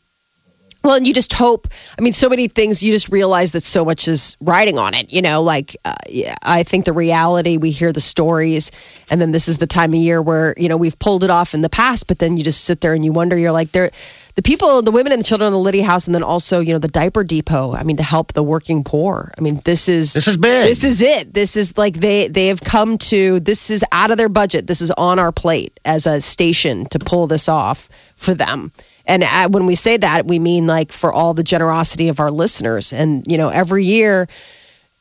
Well, 0.84 0.94
and 0.94 1.06
you 1.06 1.12
just 1.12 1.32
hope. 1.32 1.66
I 1.98 2.02
mean, 2.02 2.12
so 2.12 2.28
many 2.28 2.46
things. 2.46 2.82
You 2.82 2.92
just 2.92 3.10
realize 3.10 3.50
that 3.52 3.64
so 3.64 3.84
much 3.84 4.06
is 4.06 4.36
riding 4.40 4.78
on 4.78 4.94
it. 4.94 5.12
You 5.12 5.22
know, 5.22 5.42
like 5.42 5.76
uh, 5.84 5.94
yeah, 6.08 6.36
I 6.42 6.62
think 6.62 6.84
the 6.84 6.92
reality. 6.92 7.56
We 7.56 7.72
hear 7.72 7.92
the 7.92 8.00
stories, 8.00 8.70
and 9.10 9.20
then 9.20 9.32
this 9.32 9.48
is 9.48 9.58
the 9.58 9.66
time 9.66 9.92
of 9.92 9.98
year 9.98 10.22
where 10.22 10.54
you 10.56 10.68
know 10.68 10.76
we've 10.76 10.98
pulled 10.98 11.24
it 11.24 11.30
off 11.30 11.52
in 11.52 11.62
the 11.62 11.68
past. 11.68 12.06
But 12.06 12.20
then 12.20 12.36
you 12.36 12.44
just 12.44 12.64
sit 12.64 12.80
there 12.80 12.94
and 12.94 13.04
you 13.04 13.12
wonder. 13.12 13.36
You're 13.36 13.52
like, 13.52 13.72
there, 13.72 13.90
the 14.36 14.42
people, 14.42 14.80
the 14.82 14.92
women 14.92 15.10
and 15.10 15.20
the 15.20 15.24
children 15.24 15.48
in 15.48 15.52
the 15.52 15.58
Liddy 15.58 15.80
House, 15.80 16.06
and 16.06 16.14
then 16.14 16.22
also, 16.22 16.60
you 16.60 16.72
know, 16.72 16.78
the 16.78 16.86
diaper 16.86 17.24
depot. 17.24 17.74
I 17.74 17.82
mean, 17.82 17.96
to 17.96 18.04
help 18.04 18.34
the 18.34 18.42
working 18.44 18.84
poor. 18.84 19.34
I 19.36 19.40
mean, 19.40 19.60
this 19.64 19.88
is 19.88 20.12
This 20.12 20.28
is 20.28 20.36
big. 20.36 20.64
This 20.64 20.84
is 20.84 21.02
it. 21.02 21.34
This 21.34 21.56
is 21.56 21.76
like 21.76 21.94
they 21.94 22.28
they 22.28 22.46
have 22.46 22.60
come 22.60 22.98
to. 22.98 23.40
This 23.40 23.70
is 23.70 23.84
out 23.90 24.12
of 24.12 24.16
their 24.16 24.28
budget. 24.28 24.68
This 24.68 24.80
is 24.80 24.92
on 24.92 25.18
our 25.18 25.32
plate 25.32 25.80
as 25.84 26.06
a 26.06 26.20
station 26.20 26.84
to 26.90 27.00
pull 27.00 27.26
this 27.26 27.48
off 27.48 27.88
for 28.14 28.32
them. 28.32 28.70
And 29.08 29.24
uh, 29.24 29.48
when 29.48 29.66
we 29.66 29.74
say 29.74 29.96
that, 29.96 30.26
we 30.26 30.38
mean 30.38 30.66
like 30.66 30.92
for 30.92 31.12
all 31.12 31.34
the 31.34 31.42
generosity 31.42 32.08
of 32.08 32.20
our 32.20 32.30
listeners. 32.30 32.92
And 32.92 33.26
you 33.26 33.38
know, 33.38 33.48
every 33.48 33.84
year, 33.84 34.28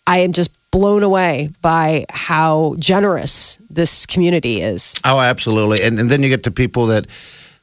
I 0.08 0.20
am 0.20 0.32
just 0.32 0.52
blown 0.72 1.04
away 1.04 1.50
by 1.62 2.06
how 2.10 2.76
generous 2.80 3.58
this 3.70 4.06
community 4.06 4.62
is. 4.62 5.00
Oh, 5.04 5.20
absolutely. 5.20 5.84
And 5.84 6.00
and 6.00 6.10
then 6.10 6.24
you 6.24 6.30
get 6.30 6.44
to 6.46 6.52
people 6.52 6.88
that 6.88 7.06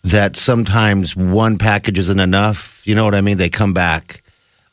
that 0.05 0.37
sometimes 0.37 1.17
one 1.17 1.57
package 1.57 1.99
isn't 1.99 2.21
enough. 2.21 2.83
You 2.87 2.95
know 2.95 3.05
what 3.05 3.15
I 3.15 3.23
mean? 3.23 3.39
They 3.39 3.49
come 3.49 3.73
back. 3.73 4.21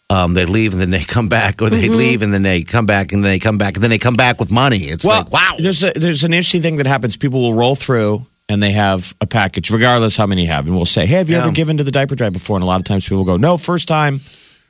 Um, 0.09 0.33
they 0.33 0.43
leave 0.43 0.73
and 0.73 0.81
then 0.81 0.91
they 0.91 1.05
come 1.05 1.29
back, 1.29 1.61
or 1.61 1.69
they 1.69 1.87
leave 1.87 2.21
and 2.21 2.33
then 2.33 2.43
they 2.43 2.63
come 2.63 2.85
back 2.85 3.13
and 3.13 3.23
then 3.23 3.31
they 3.31 3.39
come 3.39 3.57
back 3.57 3.75
and 3.75 3.83
then 3.83 3.91
they 3.91 3.97
come 3.97 4.15
back 4.15 4.41
with 4.41 4.51
money. 4.51 4.89
It's 4.89 5.05
Well, 5.05 5.21
like 5.21 5.31
wow. 5.31 5.55
There's 5.57 5.83
a, 5.83 5.91
there's 5.95 6.25
an 6.25 6.33
interesting 6.33 6.61
thing 6.61 6.75
that 6.75 6.85
happens. 6.85 7.15
People 7.15 7.41
will 7.41 7.53
roll 7.53 7.75
through 7.75 8.25
and 8.49 8.61
they 8.61 8.71
have 8.71 9.13
a 9.21 9.27
package, 9.27 9.69
regardless 9.71 10.17
how 10.17 10.25
many 10.25 10.43
you 10.43 10.47
have, 10.49 10.65
and 10.67 10.75
we'll 10.75 10.85
say, 10.85 11.05
"Hey, 11.05 11.15
have 11.15 11.29
you 11.29 11.35
Yeah. 11.37 11.43
ever 11.43 11.51
given 11.51 11.77
to 11.77 11.83
the 11.83 11.91
diaper 11.91 12.15
drive 12.15 12.33
before?" 12.33 12.57
And 12.57 12.63
a 12.63 12.67
lot 12.67 12.79
of 12.79 12.85
times 12.85 13.07
people 13.07 13.23
go, 13.23 13.37
"No, 13.37 13.57
first 13.57 13.87
time." 13.87 14.21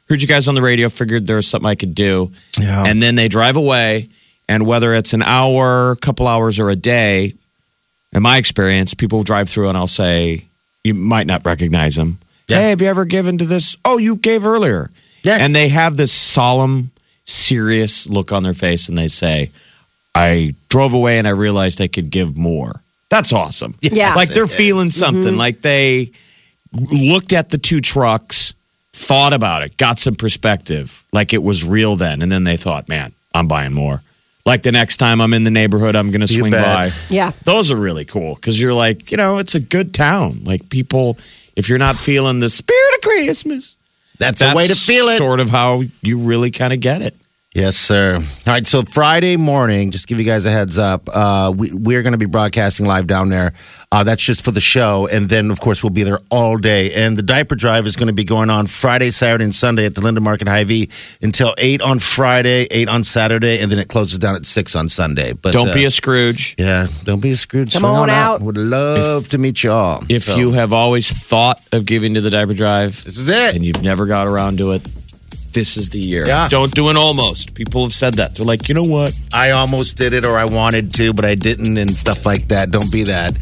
Heard 0.09 0.21
you 0.21 0.27
guys 0.27 0.47
on 0.47 0.55
the 0.55 0.61
radio, 0.61 0.89
figured 0.89 1.25
there 1.25 1.37
was 1.37 1.47
something 1.47 1.69
I 1.69 1.75
could 1.75 1.95
do, 1.95 2.31
Yeah. 2.59 2.83
and 2.85 3.01
then 3.01 3.15
they 3.15 3.27
drive 3.27 3.55
away. 3.55 4.07
And 4.49 4.65
whether 4.65 4.93
it's 4.93 5.13
an 5.13 5.23
hour, 5.23 5.95
couple 6.01 6.27
hours, 6.27 6.59
or 6.59 6.69
a 6.69 6.75
day, 6.75 7.33
in 8.13 8.21
my 8.21 8.35
experience, 8.37 8.93
people 8.93 9.23
drive 9.23 9.49
through 9.49 9.69
and 9.69 9.77
I'll 9.77 9.87
say, 9.87 10.43
"You 10.83 10.93
might 10.93 11.27
not 11.27 11.45
recognize 11.45 11.95
them." 11.95 12.17
Yeah. 12.49 12.59
Hey, 12.59 12.69
have 12.71 12.81
you 12.81 12.87
ever 12.87 13.05
given 13.05 13.37
to 13.37 13.45
this? 13.45 13.77
Oh, 13.85 13.97
you 13.97 14.17
gave 14.17 14.45
earlier. 14.45 14.91
Yes. 15.23 15.39
And 15.41 15.55
they 15.55 15.69
have 15.69 15.95
this 15.95 16.11
solemn, 16.11 16.91
serious 17.25 18.07
look 18.09 18.31
on 18.33 18.43
their 18.43 18.53
face 18.53 18.89
and 18.89 18.97
they 18.97 19.07
say, 19.07 19.51
I 20.13 20.53
drove 20.67 20.93
away 20.93 21.17
and 21.19 21.27
I 21.27 21.31
realized 21.31 21.79
I 21.79 21.87
could 21.87 22.09
give 22.09 22.37
more. 22.37 22.81
That's 23.11 23.33
awesome. 23.33 23.75
Yeah. 23.81 24.15
Like 24.15 24.29
they're 24.29 24.47
feeling 24.47 24.89
something. 24.89 25.33
Mm-hmm. 25.33 25.37
Like 25.37 25.61
they 25.61 26.11
looked 26.73 27.33
at 27.33 27.49
the 27.49 27.57
two 27.57 27.81
trucks, 27.81 28.53
thought 28.93 29.33
about 29.33 29.63
it, 29.63 29.75
got 29.75 29.99
some 29.99 30.15
perspective, 30.15 31.05
like 31.11 31.33
it 31.33 31.43
was 31.43 31.65
real 31.65 31.97
then. 31.97 32.21
And 32.21 32.31
then 32.31 32.45
they 32.45 32.55
thought, 32.55 32.87
man, 32.87 33.11
I'm 33.35 33.49
buying 33.49 33.73
more. 33.73 34.01
Like 34.45 34.63
the 34.63 34.71
next 34.71 34.97
time 34.97 35.19
I'm 35.19 35.33
in 35.33 35.43
the 35.43 35.51
neighborhood, 35.51 35.95
I'm 35.95 36.09
going 36.09 36.25
to 36.25 36.33
You 36.33 36.39
swing 36.39 36.51
bet. 36.53 36.63
by. 36.63 36.91
Yeah. 37.09 37.31
Those 37.43 37.69
are 37.69 37.75
really 37.75 38.05
cool 38.05 38.35
because 38.35 38.59
you're 38.59 38.73
like, 38.73 39.11
you 39.11 39.17
know, 39.17 39.39
it's 39.39 39.55
a 39.55 39.59
good 39.59 39.93
town. 39.93 40.45
Like 40.45 40.69
people, 40.69 41.17
if 41.57 41.67
you're 41.67 41.77
not 41.77 41.99
feeling 41.99 42.39
the 42.39 42.49
spirit 42.49 42.95
of 42.95 43.01
Christmas, 43.01 43.75
That's, 44.19 44.39
that's 44.39 44.53
a 44.53 44.55
way 44.55 44.67
to 44.67 44.75
feel 44.75 45.09
it. 45.09 45.17
Sort 45.17 45.41
of 45.41 45.49
how 45.49 45.83
you 46.01 46.19
really 46.19 46.49
kind 46.49 46.71
of 46.71 46.79
get 46.79 47.01
it. 47.01 47.13
Yes, 47.53 47.75
sir. 47.75 48.15
All 48.15 48.21
right, 48.53 48.65
so 48.65 48.81
Friday 48.83 49.35
morning, 49.35 49.91
just 49.91 50.05
to 50.05 50.07
give 50.07 50.19
you 50.19 50.25
guys 50.25 50.45
a 50.45 50.51
heads 50.51 50.77
up, 50.77 51.09
uh, 51.13 51.51
we, 51.53 51.69
we're 51.73 52.01
going 52.01 52.13
to 52.13 52.17
be 52.17 52.25
broadcasting 52.25 52.85
live 52.85 53.07
down 53.07 53.27
there. 53.27 53.51
Uh, 53.91 54.05
that's 54.05 54.23
just 54.23 54.45
for 54.45 54.51
the 54.51 54.61
show. 54.61 55.05
And 55.07 55.27
then, 55.27 55.51
of 55.51 55.59
course, 55.59 55.83
we'll 55.83 55.89
be 55.89 56.03
there 56.03 56.19
all 56.29 56.55
day. 56.55 56.93
And 56.93 57.17
the 57.17 57.21
diaper 57.21 57.55
drive 57.55 57.85
is 57.85 57.97
going 57.97 58.07
to 58.07 58.13
be 58.13 58.23
going 58.23 58.49
on 58.49 58.67
Friday, 58.67 59.11
Saturday, 59.11 59.43
and 59.43 59.53
Sunday 59.53 59.85
at 59.85 59.95
the 59.95 60.01
Linden 60.01 60.23
Market 60.23 60.47
Hy-Vee 60.47 60.89
until 61.21 61.53
8 61.57 61.81
on 61.81 61.99
Friday, 61.99 62.67
8 62.71 62.87
on 62.87 63.03
Saturday, 63.03 63.59
and 63.59 63.69
then 63.69 63.79
it 63.79 63.89
closes 63.89 64.17
down 64.17 64.35
at 64.35 64.45
6 64.45 64.73
on 64.77 64.87
Sunday. 64.87 65.33
But 65.33 65.51
Don't 65.51 65.71
uh, 65.71 65.73
be 65.73 65.83
a 65.83 65.91
Scrooge. 65.91 66.55
Yeah, 66.57 66.87
don't 67.03 67.19
be 67.19 67.31
a 67.31 67.35
Scrooge. 67.35 67.73
Come 67.73 67.81
Swing 67.81 67.91
on 67.95 68.09
out. 68.09 68.39
Would 68.39 68.55
love 68.55 69.27
to 69.27 69.37
meet 69.37 69.61
y'all. 69.61 70.05
If 70.07 70.23
So, 70.23 70.37
you 70.37 70.53
have 70.53 70.71
always 70.71 71.11
thought 71.11 71.61
of 71.73 71.85
giving 71.85 72.13
to 72.13 72.21
the 72.21 72.29
diaper 72.29 72.53
drive 72.53 73.03
This 73.03 73.17
is 73.17 73.27
it. 73.27 73.55
and 73.55 73.65
you've 73.65 73.83
never 73.83 74.05
got 74.05 74.25
around 74.25 74.59
to 74.59 74.71
it, 74.71 74.87
this 75.53 75.77
is 75.77 75.89
the 75.89 75.99
year. 75.99 76.25
Yeah. 76.25 76.47
Don't 76.49 76.73
do 76.73 76.89
an 76.89 76.97
almost. 76.97 77.53
People 77.53 77.83
have 77.83 77.93
said 77.93 78.15
that. 78.15 78.35
They're 78.35 78.45
like, 78.45 78.67
you 78.69 78.75
know 78.75 78.83
what? 78.83 79.13
I 79.33 79.51
almost 79.51 79.97
did 79.97 80.13
it 80.13 80.25
or 80.25 80.37
I 80.37 80.45
wanted 80.45 80.93
to, 80.95 81.13
but 81.13 81.25
I 81.25 81.35
didn't 81.35 81.77
and 81.77 81.91
stuff 81.95 82.25
like 82.25 82.47
that. 82.49 82.71
Don't 82.71 82.91
be 82.91 83.03
that 83.03 83.33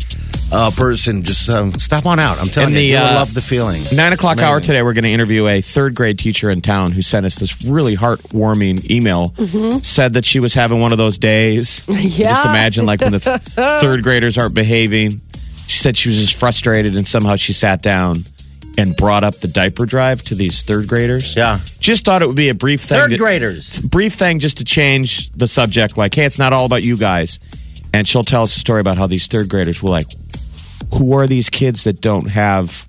uh, 0.52 0.72
person. 0.76 1.22
Just 1.24 1.50
um, 1.50 1.72
stop 1.74 2.06
on 2.06 2.20
out. 2.20 2.40
I'm 2.40 2.46
telling 2.48 2.68
And 2.70 2.76
you, 2.76 2.80
the, 2.94 2.98
you'll 3.00 3.04
uh, 3.04 3.16
love 3.16 3.34
the 3.34 3.42
feeling. 3.42 3.82
Nine 3.94 4.14
o'clock 4.14 4.34
Amazing. 4.38 4.50
hour 4.50 4.60
today, 4.62 4.84
we're 4.84 4.94
going 4.94 5.04
to 5.04 5.12
interview 5.12 5.48
a 5.48 5.62
third 5.62 5.96
grade 5.96 6.18
teacher 6.20 6.50
in 6.50 6.62
town 6.62 6.92
who 6.92 7.02
sent 7.02 7.26
us 7.26 7.36
this 7.36 7.66
really 7.70 7.96
heartwarming 7.96 8.90
email. 8.90 9.34
Said 9.82 10.14
that 10.14 10.26
she 10.26 10.40
was 10.40 10.54
having 10.54 10.80
one 10.82 10.92
of 10.92 10.98
those 10.98 11.18
days. 11.18 11.86
Yeah. 12.10 12.30
Just 12.30 12.46
imagine, 12.46 12.86
like, 12.86 13.02
when 13.02 13.12
the 13.12 13.20
th- 13.20 13.40
third 13.82 14.04
graders 14.04 14.38
aren't 14.38 14.56
behaving. 14.56 15.22
She 15.68 15.78
said 15.78 15.96
she 15.96 16.10
was 16.10 16.20
just 16.20 16.40
frustrated, 16.40 16.96
and 16.96 17.06
somehow 17.08 17.36
she 17.36 17.54
sat 17.54 17.82
down 17.84 18.16
and 18.80 18.96
brought 18.96 19.24
up 19.24 19.36
the 19.36 19.48
diaper 19.48 19.86
drive 19.86 20.22
to 20.24 20.36
these 20.36 20.64
third 20.64 20.88
graders. 20.88 21.36
Yeah. 21.36 21.60
Just 21.80 22.06
thought 22.06 22.22
it 22.22 22.28
would 22.28 22.36
be 22.36 22.50
a 22.50 22.56
brief 22.56 22.82
thing. 22.82 22.98
Third 23.00 23.10
to- 23.12 23.18
graders. 23.18 23.80
brief 23.80 24.14
thing 24.14 24.40
just 24.40 24.58
to 24.60 24.64
change 24.64 25.30
the 25.32 25.48
subject 25.48 25.98
like 25.98 26.14
hey 26.16 26.26
it's 26.26 26.40
not 26.40 26.54
all 26.54 26.66
about 26.66 26.84
you 26.84 26.96
guys 26.98 27.40
and 27.94 28.08
she'll 28.08 28.24
tell 28.24 28.44
us 28.44 28.56
a 28.56 28.60
story 28.60 28.80
about 28.82 28.98
how 28.98 29.08
these 29.08 29.28
third 29.28 29.50
graders 29.50 29.82
were 29.84 29.90
like 29.90 30.08
who 30.96 31.14
are 31.14 31.28
these 31.28 31.50
kids 31.50 31.84
that 31.84 32.02
don't 32.02 32.30
have 32.30 32.88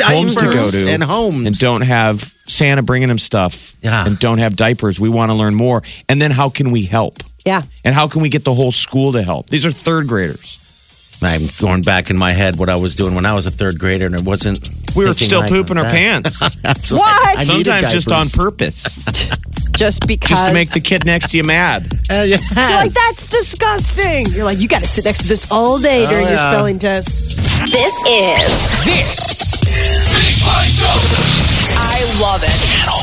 homes 0.00 0.36
to 0.36 0.42
go 0.46 0.70
to 0.70 0.88
and 0.88 1.02
homes. 1.02 1.46
and 1.46 1.58
don't 1.58 1.82
have 1.82 2.20
santa 2.46 2.82
bringing 2.82 3.08
them 3.08 3.18
stuff 3.18 3.74
Yeah. 3.82 4.06
and 4.06 4.18
don't 4.18 4.38
have 4.38 4.54
diapers 4.56 5.00
we 5.00 5.08
want 5.08 5.30
to 5.30 5.34
learn 5.34 5.54
more 5.54 5.82
and 6.08 6.20
then 6.22 6.30
how 6.30 6.48
can 6.48 6.70
we 6.70 6.82
help 6.84 7.14
Yeah. 7.44 7.62
and 7.84 7.94
how 7.94 8.06
can 8.08 8.22
we 8.22 8.28
get 8.28 8.44
the 8.44 8.54
whole 8.54 8.72
school 8.72 9.12
to 9.12 9.22
help 9.22 9.50
these 9.50 9.66
are 9.66 9.72
third 9.72 10.06
graders 10.06 10.58
I'm 11.22 11.48
going 11.60 11.82
back 11.82 12.10
in 12.10 12.16
my 12.16 12.32
head 12.32 12.56
what 12.56 12.68
I 12.68 12.76
was 12.76 12.94
doing 12.94 13.14
when 13.14 13.26
I 13.26 13.34
was 13.34 13.46
a 13.46 13.50
third 13.50 13.78
grader, 13.78 14.06
and 14.06 14.14
it 14.14 14.22
wasn't. 14.22 14.70
we 14.96 15.04
were 15.04 15.12
still 15.12 15.40
like 15.40 15.50
pooping 15.50 15.76
our 15.78 15.84
that. 15.84 15.92
pants 15.92 16.40
What? 16.90 17.38
I 17.38 17.44
needed 17.44 17.46
sometimes 17.66 17.92
just 17.92 18.10
on 18.10 18.28
purpose 18.28 18.84
Just 19.72 20.06
because. 20.06 20.30
just 20.30 20.46
to 20.48 20.52
make 20.54 20.70
the 20.70 20.80
kid 20.80 21.06
next 21.06 21.30
to 21.30 21.36
you 21.36 21.44
mad 21.44 21.86
Uh, 22.10 22.22
yes. 22.26 22.42
You're 22.54 22.64
like, 22.66 22.92
that's 22.92 23.28
disgusting. 23.28 24.26
You're 24.34 24.44
like, 24.44 24.58
you 24.58 24.66
got 24.68 24.82
to 24.82 24.88
sit 24.88 25.04
next 25.04 25.22
to 25.22 25.28
this 25.28 25.46
all 25.50 25.78
day 25.78 26.06
during 26.08 26.24
your 26.26 26.34
yeah. 26.34 26.50
spelling 26.52 26.78
test. 26.78 27.36
This 27.70 27.94
is 28.08 28.84
This 28.84 29.62
is 29.62 30.00
Big 30.10 30.34
Show. 30.36 30.96
I 31.78 32.02
love 32.20 32.42
it. 32.42 32.99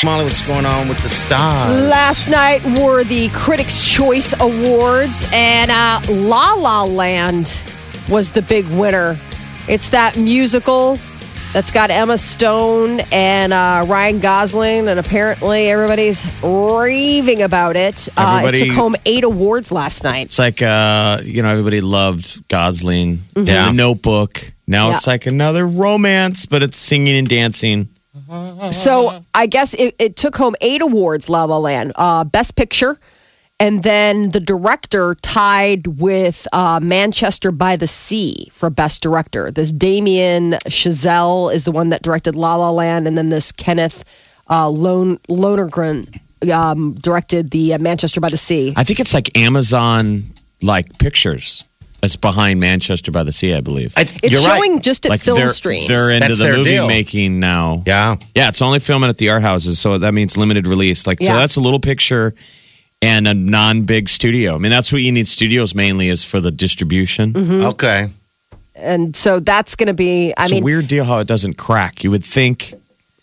Channel 0.00 0.04
94.1. 0.04 0.04
Molly, 0.04 0.24
what's 0.24 0.46
going 0.46 0.66
on 0.66 0.88
with 0.88 0.98
the 1.02 1.08
stars? 1.08 1.88
Last 1.88 2.28
night 2.28 2.62
were 2.80 3.04
the 3.04 3.28
Critics' 3.32 3.84
Choice 3.84 4.32
Awards, 4.40 5.28
and 5.32 5.70
uh, 5.70 6.00
La 6.08 6.54
La 6.54 6.84
Land 6.84 7.62
was 8.08 8.30
the 8.30 8.42
big 8.42 8.66
winner. 8.68 9.18
It's 9.68 9.90
that 9.90 10.16
musical 10.16 10.98
that's 11.52 11.70
got 11.72 11.90
Emma 11.90 12.16
Stone 12.16 13.00
and 13.12 13.52
uh, 13.52 13.84
Ryan 13.88 14.20
Gosling, 14.20 14.88
and 14.88 14.98
apparently 15.00 15.68
everybody's 15.68 16.24
raving 16.42 17.42
about 17.42 17.76
it. 17.76 18.08
Uh, 18.16 18.40
it 18.42 18.46
Everybody- 18.46 18.68
took 18.68 18.76
home 18.76 18.96
eight 19.04 19.24
awards 19.24 19.70
last 19.72 20.04
night. 20.04 20.26
It's 20.26 20.38
like 20.38 20.62
uh, 20.62 21.20
you 21.24 21.42
know, 21.42 21.50
everybody 21.50 21.80
loved 21.80 22.46
Gosling, 22.48 23.18
Yeah. 23.36 23.66
the 23.66 23.72
Notebook. 23.72 24.40
Now 24.66 24.88
Yeah. 24.88 24.94
it's 24.94 25.06
like 25.06 25.26
another 25.26 25.66
romance, 25.66 26.46
but 26.46 26.62
it's 26.62 26.78
singing 26.78 27.16
and 27.16 27.28
dancing. 27.28 27.88
So 28.72 29.22
I 29.34 29.46
guess 29.46 29.74
it, 29.74 29.94
it 29.98 30.16
took 30.16 30.36
home 30.36 30.54
eight 30.60 30.82
awards, 30.82 31.28
La 31.28 31.44
La 31.44 31.58
Land. 31.58 31.92
Uh, 31.96 32.24
Best 32.24 32.56
Picture. 32.56 32.98
And 33.58 33.82
then 33.82 34.30
the 34.30 34.40
director 34.40 35.16
tied 35.16 35.86
with 35.86 36.48
uh, 36.52 36.80
Manchester 36.82 37.52
by 37.52 37.76
the 37.76 37.86
Sea 37.86 38.48
for 38.52 38.70
Best 38.70 39.02
Director. 39.02 39.50
This 39.50 39.70
Damien 39.70 40.52
Chazelle 40.64 41.52
is 41.52 41.64
the 41.64 41.72
one 41.72 41.90
that 41.90 42.02
directed 42.02 42.36
La 42.36 42.54
La 42.54 42.70
Land. 42.70 43.06
And 43.06 43.18
then 43.18 43.28
this 43.28 43.52
Kenneth 43.52 44.04
uh, 44.48 44.68
Lone, 44.70 45.18
Lonergan 45.28 46.08
um, 46.50 46.94
directed 46.94 47.50
the 47.50 47.74
uh, 47.74 47.78
Manchester 47.78 48.20
by 48.20 48.30
the 48.30 48.38
Sea. 48.38 48.72
I 48.76 48.84
think 48.84 48.98
it's 48.98 49.12
like 49.12 49.36
Amazon 49.36 50.22
like 50.62 50.98
pictures 50.98 51.64
that's 52.00 52.16
behind 52.16 52.60
Manchester 52.60 53.10
by 53.12 53.22
the 53.24 53.32
Sea, 53.32 53.54
I 53.54 53.60
believe. 53.60 53.92
I, 53.96 54.02
It's 54.02 54.22
you're 54.22 54.40
showing 54.40 54.74
right. 54.74 54.82
just 54.82 55.06
at 55.06 55.10
like 55.10 55.20
film 55.20 55.38
they're, 55.38 55.48
streams. 55.48 55.86
they're 55.88 56.10
into 56.10 56.28
That's 56.28 56.38
the 56.38 56.44
their 56.44 56.56
movie 56.56 56.70
deal. 56.70 56.86
making 56.86 57.40
now. 57.40 57.82
Yeah. 57.86 58.16
Yeah, 58.34 58.48
it's 58.48 58.62
only 58.62 58.78
filming 58.80 59.08
at 59.10 59.18
the 59.18 59.30
art 59.30 59.42
houses, 59.42 59.78
so 59.78 59.98
that 59.98 60.14
means 60.14 60.36
limited 60.36 60.66
release. 60.66 61.06
Like, 61.06 61.18
so 61.18 61.32
that's 61.34 61.56
a 61.56 61.60
little 61.60 61.80
picture 61.80 62.34
and 63.02 63.26
a 63.28 63.34
non-big 63.34 64.08
studio. 64.08 64.54
I 64.54 64.58
mean, 64.58 64.70
that's 64.70 64.92
what 64.92 65.02
you 65.02 65.12
need 65.12 65.26
studios 65.28 65.74
mainly 65.74 66.08
is 66.08 66.24
for 66.24 66.40
the 66.40 66.50
distribution. 66.50 67.32
Mm-hmm. 67.32 67.66
Okay. 67.68 68.08
and 68.74 69.14
so 69.16 69.40
that's 69.40 69.76
going 69.76 69.86
to 69.88 69.94
be, 69.94 70.32
I 70.36 70.42
It's 70.44 70.52
mean, 70.52 70.62
a 70.62 70.64
weird 70.64 70.88
deal 70.88 71.04
how 71.04 71.18
it 71.20 71.26
doesn't 71.28 71.54
crack. 71.54 72.02
You 72.04 72.10
would 72.12 72.24
think 72.24 72.72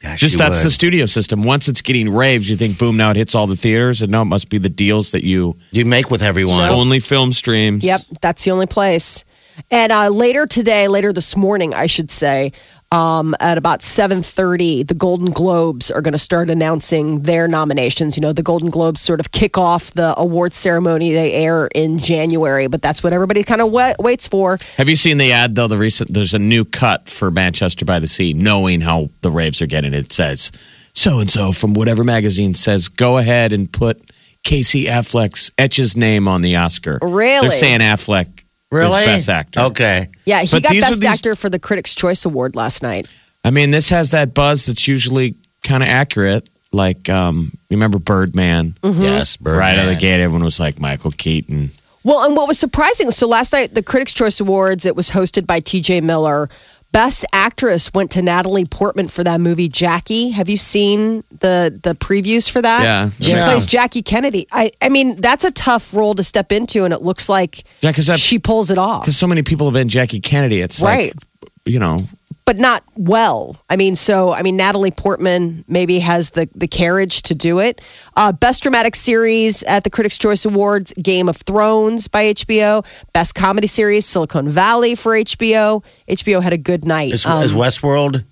Gosh, 0.08 0.20
just 0.20 0.34
you 0.34 0.40
that's 0.40 0.64
the 0.64 0.72
studio 0.72 1.06
system. 1.06 1.44
Once 1.44 1.68
it's 1.68 1.82
getting 1.82 2.10
raves, 2.14 2.50
you 2.50 2.56
think, 2.56 2.80
boom, 2.80 2.98
now 2.98 3.12
it 3.12 3.18
hits 3.18 3.36
all 3.36 3.48
the 3.48 3.56
theaters, 3.56 4.02
and 4.02 4.12
no, 4.12 4.22
it 4.22 4.26
must 4.26 4.50
be 4.50 4.58
the 4.58 4.70
deals 4.70 5.12
that 5.12 5.24
you 5.24 5.56
you 5.72 5.86
make 5.86 6.10
with 6.10 6.22
everyone. 6.22 6.62
only 6.70 7.00
film 7.00 7.34
streams. 7.34 7.84
Yep, 7.84 8.02
that's 8.22 8.44
the 8.44 8.52
only 8.52 8.68
place. 8.68 9.26
And 9.72 9.92
uh, 9.92 10.10
later 10.10 10.46
today, 10.46 10.88
later 10.88 11.12
this 11.12 11.36
morning, 11.36 11.74
I 11.74 11.88
should 11.88 12.12
say, 12.12 12.54
um, 12.92 13.36
at 13.40 13.58
about 13.58 13.82
7.30 13.82 14.88
the 14.88 14.94
golden 14.94 15.32
globes 15.32 15.92
are 15.92 16.02
going 16.02 16.14
to 16.14 16.18
start 16.18 16.50
announcing 16.50 17.22
their 17.22 17.48
nominations 17.48 18.18
you 18.18 18.22
know 18.22 18.34
the 18.34 18.44
golden 18.44 18.70
globes 18.70 19.02
sort 19.02 19.20
of 19.20 19.32
kick 19.32 19.58
off 19.58 19.92
the 19.92 20.14
awards 20.18 20.56
ceremony 20.56 21.12
they 21.12 21.34
air 21.34 21.68
in 21.76 22.00
january 22.00 22.68
but 22.68 22.82
that's 22.82 23.04
what 23.04 23.14
everybody 23.14 23.44
kind 23.44 23.62
of 23.62 23.72
wa- 23.72 23.94
waits 24.00 24.28
for 24.28 24.58
Have 24.78 24.90
you 24.90 24.96
seen 24.96 25.18
the 25.18 25.32
ad 25.32 25.56
though? 25.56 25.68
The 25.68 25.78
recent 25.78 26.14
there's 26.14 26.34
a 26.34 26.40
new 26.40 26.64
cut 26.66 27.10
for 27.10 27.30
Manchester 27.32 27.86
by 27.86 28.00
the 28.00 28.08
Sea, 28.08 28.34
knowing 28.34 28.82
how 28.82 29.10
the 29.22 29.30
raves 29.30 29.62
are 29.62 29.68
getting. 29.68 29.94
It 29.94 30.14
says 30.14 30.52
so 30.94 31.20
and 31.20 31.30
so 31.30 31.52
from 31.52 31.74
whatever 31.74 32.04
magazine 32.04 32.54
says 32.54 32.88
go 32.88 33.18
ahead 33.18 33.54
and 33.54 33.72
put 33.72 34.02
Casey 34.44 34.86
Affleck's 34.86 35.52
Etch's 35.58 35.98
name 35.98 36.28
on 36.28 36.42
the 36.42 36.56
Oscar. 36.56 37.00
Really? 37.02 37.48
They're 37.48 37.52
saying 37.52 37.80
Affleck 37.82 38.44
Really? 38.72 39.02
is 39.02 39.08
best 39.08 39.30
actor. 39.30 39.60
Okay. 39.62 40.08
yeah 40.26 40.42
he 40.42 40.50
But 40.52 40.64
got 40.64 40.72
these 40.74 40.84
are 40.84 40.90
best 40.90 41.02
these- 41.02 41.10
actor 41.10 41.36
for 41.36 41.50
the 41.50 41.60
critics 41.60 41.96
choice 41.96 42.26
award 42.26 42.56
last 42.56 42.84
night 42.84 43.08
I 43.46 43.50
mean, 43.50 43.70
this 43.70 43.90
has 43.90 44.12
that 44.12 44.34
buzz 44.34 44.66
that's 44.66 44.90
usually 44.90 45.36
kind 45.64 45.82
of 45.82 45.88
accurate. 45.88 46.50
Like, 46.74 47.08
um, 47.08 47.52
you 47.70 47.78
remember 47.78 47.98
Birdman? 47.98 48.72
Mm-hmm. 48.82 49.02
Yes, 49.02 49.38
Birdman. 49.38 49.60
Right 49.60 49.80
out 49.80 49.86
of 49.86 49.94
the 49.94 49.96
gate, 49.96 50.20
everyone 50.20 50.44
was 50.44 50.60
like 50.60 50.82
Michael 50.82 51.12
Keaton. 51.12 51.70
Well, 52.04 52.26
and 52.26 52.36
what 52.36 52.50
was 52.50 52.60
surprising, 52.60 53.10
so 53.12 53.26
last 53.26 53.54
night, 53.54 53.74
the 53.74 53.84
Critics' 53.84 54.14
Choice 54.14 54.42
Awards, 54.42 54.86
it 54.86 54.98
was 54.98 55.10
hosted 55.12 55.48
by 55.48 55.62
TJ 55.62 56.02
Miller. 56.04 56.50
Best 56.98 57.26
actress 57.32 57.94
went 57.94 58.10
to 58.12 58.24
Natalie 58.24 58.66
Portman 58.66 59.08
for 59.08 59.24
that 59.24 59.40
movie 59.40 59.70
Jackie. 59.70 60.32
Have 60.32 60.50
you 60.50 60.58
seen 60.58 61.24
the 61.42 61.80
the 61.84 61.94
previews 61.94 62.50
for 62.50 62.60
that? 62.60 62.82
Yeah. 62.82 63.10
She 63.22 63.34
Yeah. 63.34 63.46
plays 63.46 63.68
Jackie 63.68 64.02
Kennedy. 64.02 64.48
I 64.52 64.72
I 64.82 64.90
mean, 64.90 65.22
that's 65.22 65.46
a 65.46 65.52
tough 65.52 65.94
role 65.94 66.16
to 66.16 66.24
step 66.24 66.52
into 66.52 66.86
and 66.86 66.94
it 66.96 67.04
looks 67.04 67.30
like 67.30 67.64
yeah, 67.82 67.92
because 67.92 68.20
she 68.20 68.40
pulls 68.40 68.72
it 68.72 68.80
off. 68.80 69.04
Because 69.04 69.16
so 69.16 69.28
many 69.28 69.44
people 69.44 69.68
have 69.68 69.76
been 69.76 69.90
Jackie 69.90 70.20
Kennedy. 70.20 70.60
It's 70.60 70.82
Right. 70.82 71.14
like, 71.14 71.50
you 71.68 71.78
know, 71.78 72.04
But 72.48 72.58
not 72.58 72.82
well. 72.96 73.58
I 73.70 73.76
mean, 73.76 73.96
so 73.98 74.32
I 74.32 74.42
mean 74.42 74.56
Natalie 74.56 74.90
Portman 74.90 75.66
maybe 75.68 76.00
has 76.00 76.30
the 76.32 76.48
the 76.56 76.68
carriage 76.68 77.22
to 77.24 77.36
do 77.36 77.60
it. 77.60 77.82
Uh, 78.16 78.32
Best 78.32 78.64
dramatic 78.64 78.96
series 78.96 79.64
at 79.64 79.84
the 79.84 79.90
Critics' 79.90 80.18
Choice 80.18 80.46
Awards, 80.46 80.94
Game 80.94 81.28
of 81.28 81.36
Thrones 81.36 82.08
by 82.08 82.34
HBO. 82.34 82.86
Best 83.14 83.36
comedy 83.36 83.68
series, 83.68 84.06
Silicon 84.06 84.48
Valley 84.50 84.96
for 84.96 85.12
HBO. 85.12 85.84
HBO 86.08 86.42
had 86.42 86.54
a 86.54 86.58
good 86.58 86.86
night. 86.86 87.12
Is, 87.14 87.26
Um, 87.26 87.44
is 87.44 87.54
Westworld? 87.54 88.24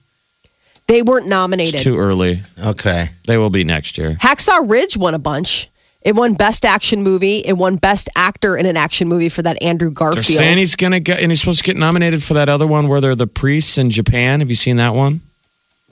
they 0.87 1.01
weren't 1.01 1.27
nominated. 1.27 1.73
it's 1.75 1.83
too 1.83 1.97
early. 1.97 2.41
Okay. 2.57 3.09
They 3.27 3.37
will 3.37 3.49
be 3.49 3.63
next 3.65 3.97
year. 3.97 4.13
Hacksaw 4.21 4.69
Ridge 4.69 4.95
won 4.95 5.13
a 5.13 5.19
bunch. 5.19 5.67
It 6.05 6.15
won 6.15 6.35
Best 6.35 6.63
Action 6.65 7.01
Movie. 7.01 7.39
It 7.39 7.53
won 7.57 7.77
Best 7.77 8.09
Actor 8.15 8.55
in 8.57 8.65
an 8.67 8.77
Action 8.77 9.07
Movie 9.07 9.27
for 9.27 9.41
that 9.41 9.61
Andrew 9.61 9.89
Garfield. 9.89 10.17
They're 10.17 10.21
Garfield. 10.21 10.37
saying 10.37 10.57
he's 10.59 10.75
gonna 10.75 10.99
get, 10.99 11.19
and 11.19 11.31
he's 11.31 11.39
supposed 11.41 11.59
to 11.59 11.63
get 11.65 11.77
nominated 11.77 12.21
for 12.23 12.35
that 12.35 12.47
other 12.47 12.67
one 12.67 12.87
where 12.87 13.01
they're 13.01 13.15
the 13.15 13.25
priests 13.27 13.77
in 13.79 13.89
Japan. 13.89 14.39
Have 14.39 14.49
you 14.49 14.55
seen 14.55 14.77
that 14.77 14.93
one? 14.93 15.21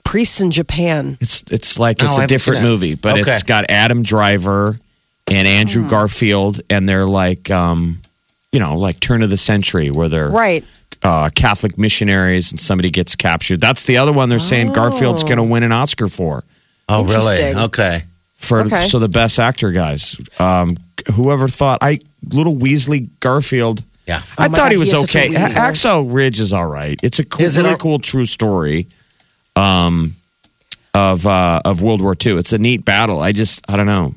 Priests 0.04 0.40
in 0.40 0.52
Japan. 0.52 1.18
It's 1.20 1.42
it's 1.50 1.78
like 1.80 1.98
No, 1.98 2.06
it's 2.06 2.18
a 2.18 2.26
different 2.28 2.62
seen 2.62 2.70
movie, 2.70 2.94
but 2.94 3.18
Okay. 3.18 3.30
it's 3.32 3.42
got 3.42 3.68
Adam 3.68 4.02
Driver 4.04 4.78
and 5.28 5.48
Andrew 5.48 5.82
Hmm. 5.82 5.88
Garfield, 5.88 6.60
and 6.70 6.88
they're 6.88 7.06
like, 7.06 7.50
um, 7.50 7.98
you 8.52 8.60
know, 8.60 8.76
like 8.78 9.00
turn 9.00 9.22
of 9.22 9.30
the 9.30 9.36
century 9.36 9.90
where 9.90 10.08
they're 10.08 10.28
Right. 10.28 10.62
uh, 11.02 11.28
Catholic 11.34 11.76
missionaries 11.76 12.52
and 12.52 12.60
somebody 12.60 12.90
gets 12.90 13.16
captured. 13.16 13.60
That's 13.60 13.82
the 13.84 13.96
other 13.96 14.12
one 14.12 14.28
they're 14.28 14.38
saying 14.38 14.74
Garfield's 14.74 15.22
going 15.24 15.38
to 15.38 15.42
win 15.42 15.62
an 15.64 15.72
Oscar 15.72 16.06
for. 16.08 16.44
Oh, 16.88 17.02
really? 17.04 17.54
Okay. 17.64 18.04
For 18.44 18.60
Okay. 18.60 18.86
so 18.86 18.98
the 18.98 19.08
best 19.08 19.38
actor 19.38 19.72
guys. 19.72 20.16
Um, 20.38 20.76
whoever 21.14 21.48
thought 21.48 21.78
I 21.82 21.98
little 22.28 22.54
Weasley 22.56 23.08
Garfield. 23.20 23.82
Yeah. 24.06 24.20
I 24.38 24.46
Oh 24.46 24.48
my 24.48 24.48
thought 24.48 24.56
God, 24.56 24.72
he 24.72 24.78
was 24.78 24.90
he 24.92 24.96
is 24.98 25.00
such 25.10 25.16
a 25.16 25.26
okay. 25.28 25.34
Hacksaw 25.34 26.06
Ridge 26.12 26.38
is 26.40 26.52
all 26.52 26.66
right. 26.66 26.98
It's 27.02 27.18
a 27.18 27.24
cool, 27.24 27.44
Is 27.46 27.56
it 27.56 27.62
really 27.62 27.72
all- 27.72 27.78
cool 27.78 27.98
true 27.98 28.26
story 28.26 28.86
um, 29.56 30.14
of 30.94 31.26
uh, 31.26 31.62
of 31.64 31.80
World 31.82 32.00
War 32.02 32.14
II. 32.24 32.38
It's 32.38 32.52
a 32.52 32.58
neat 32.58 32.84
battle. 32.84 33.20
I 33.20 33.32
just 33.32 33.64
I 33.70 33.76
don't 33.76 33.86
know. 33.86 34.14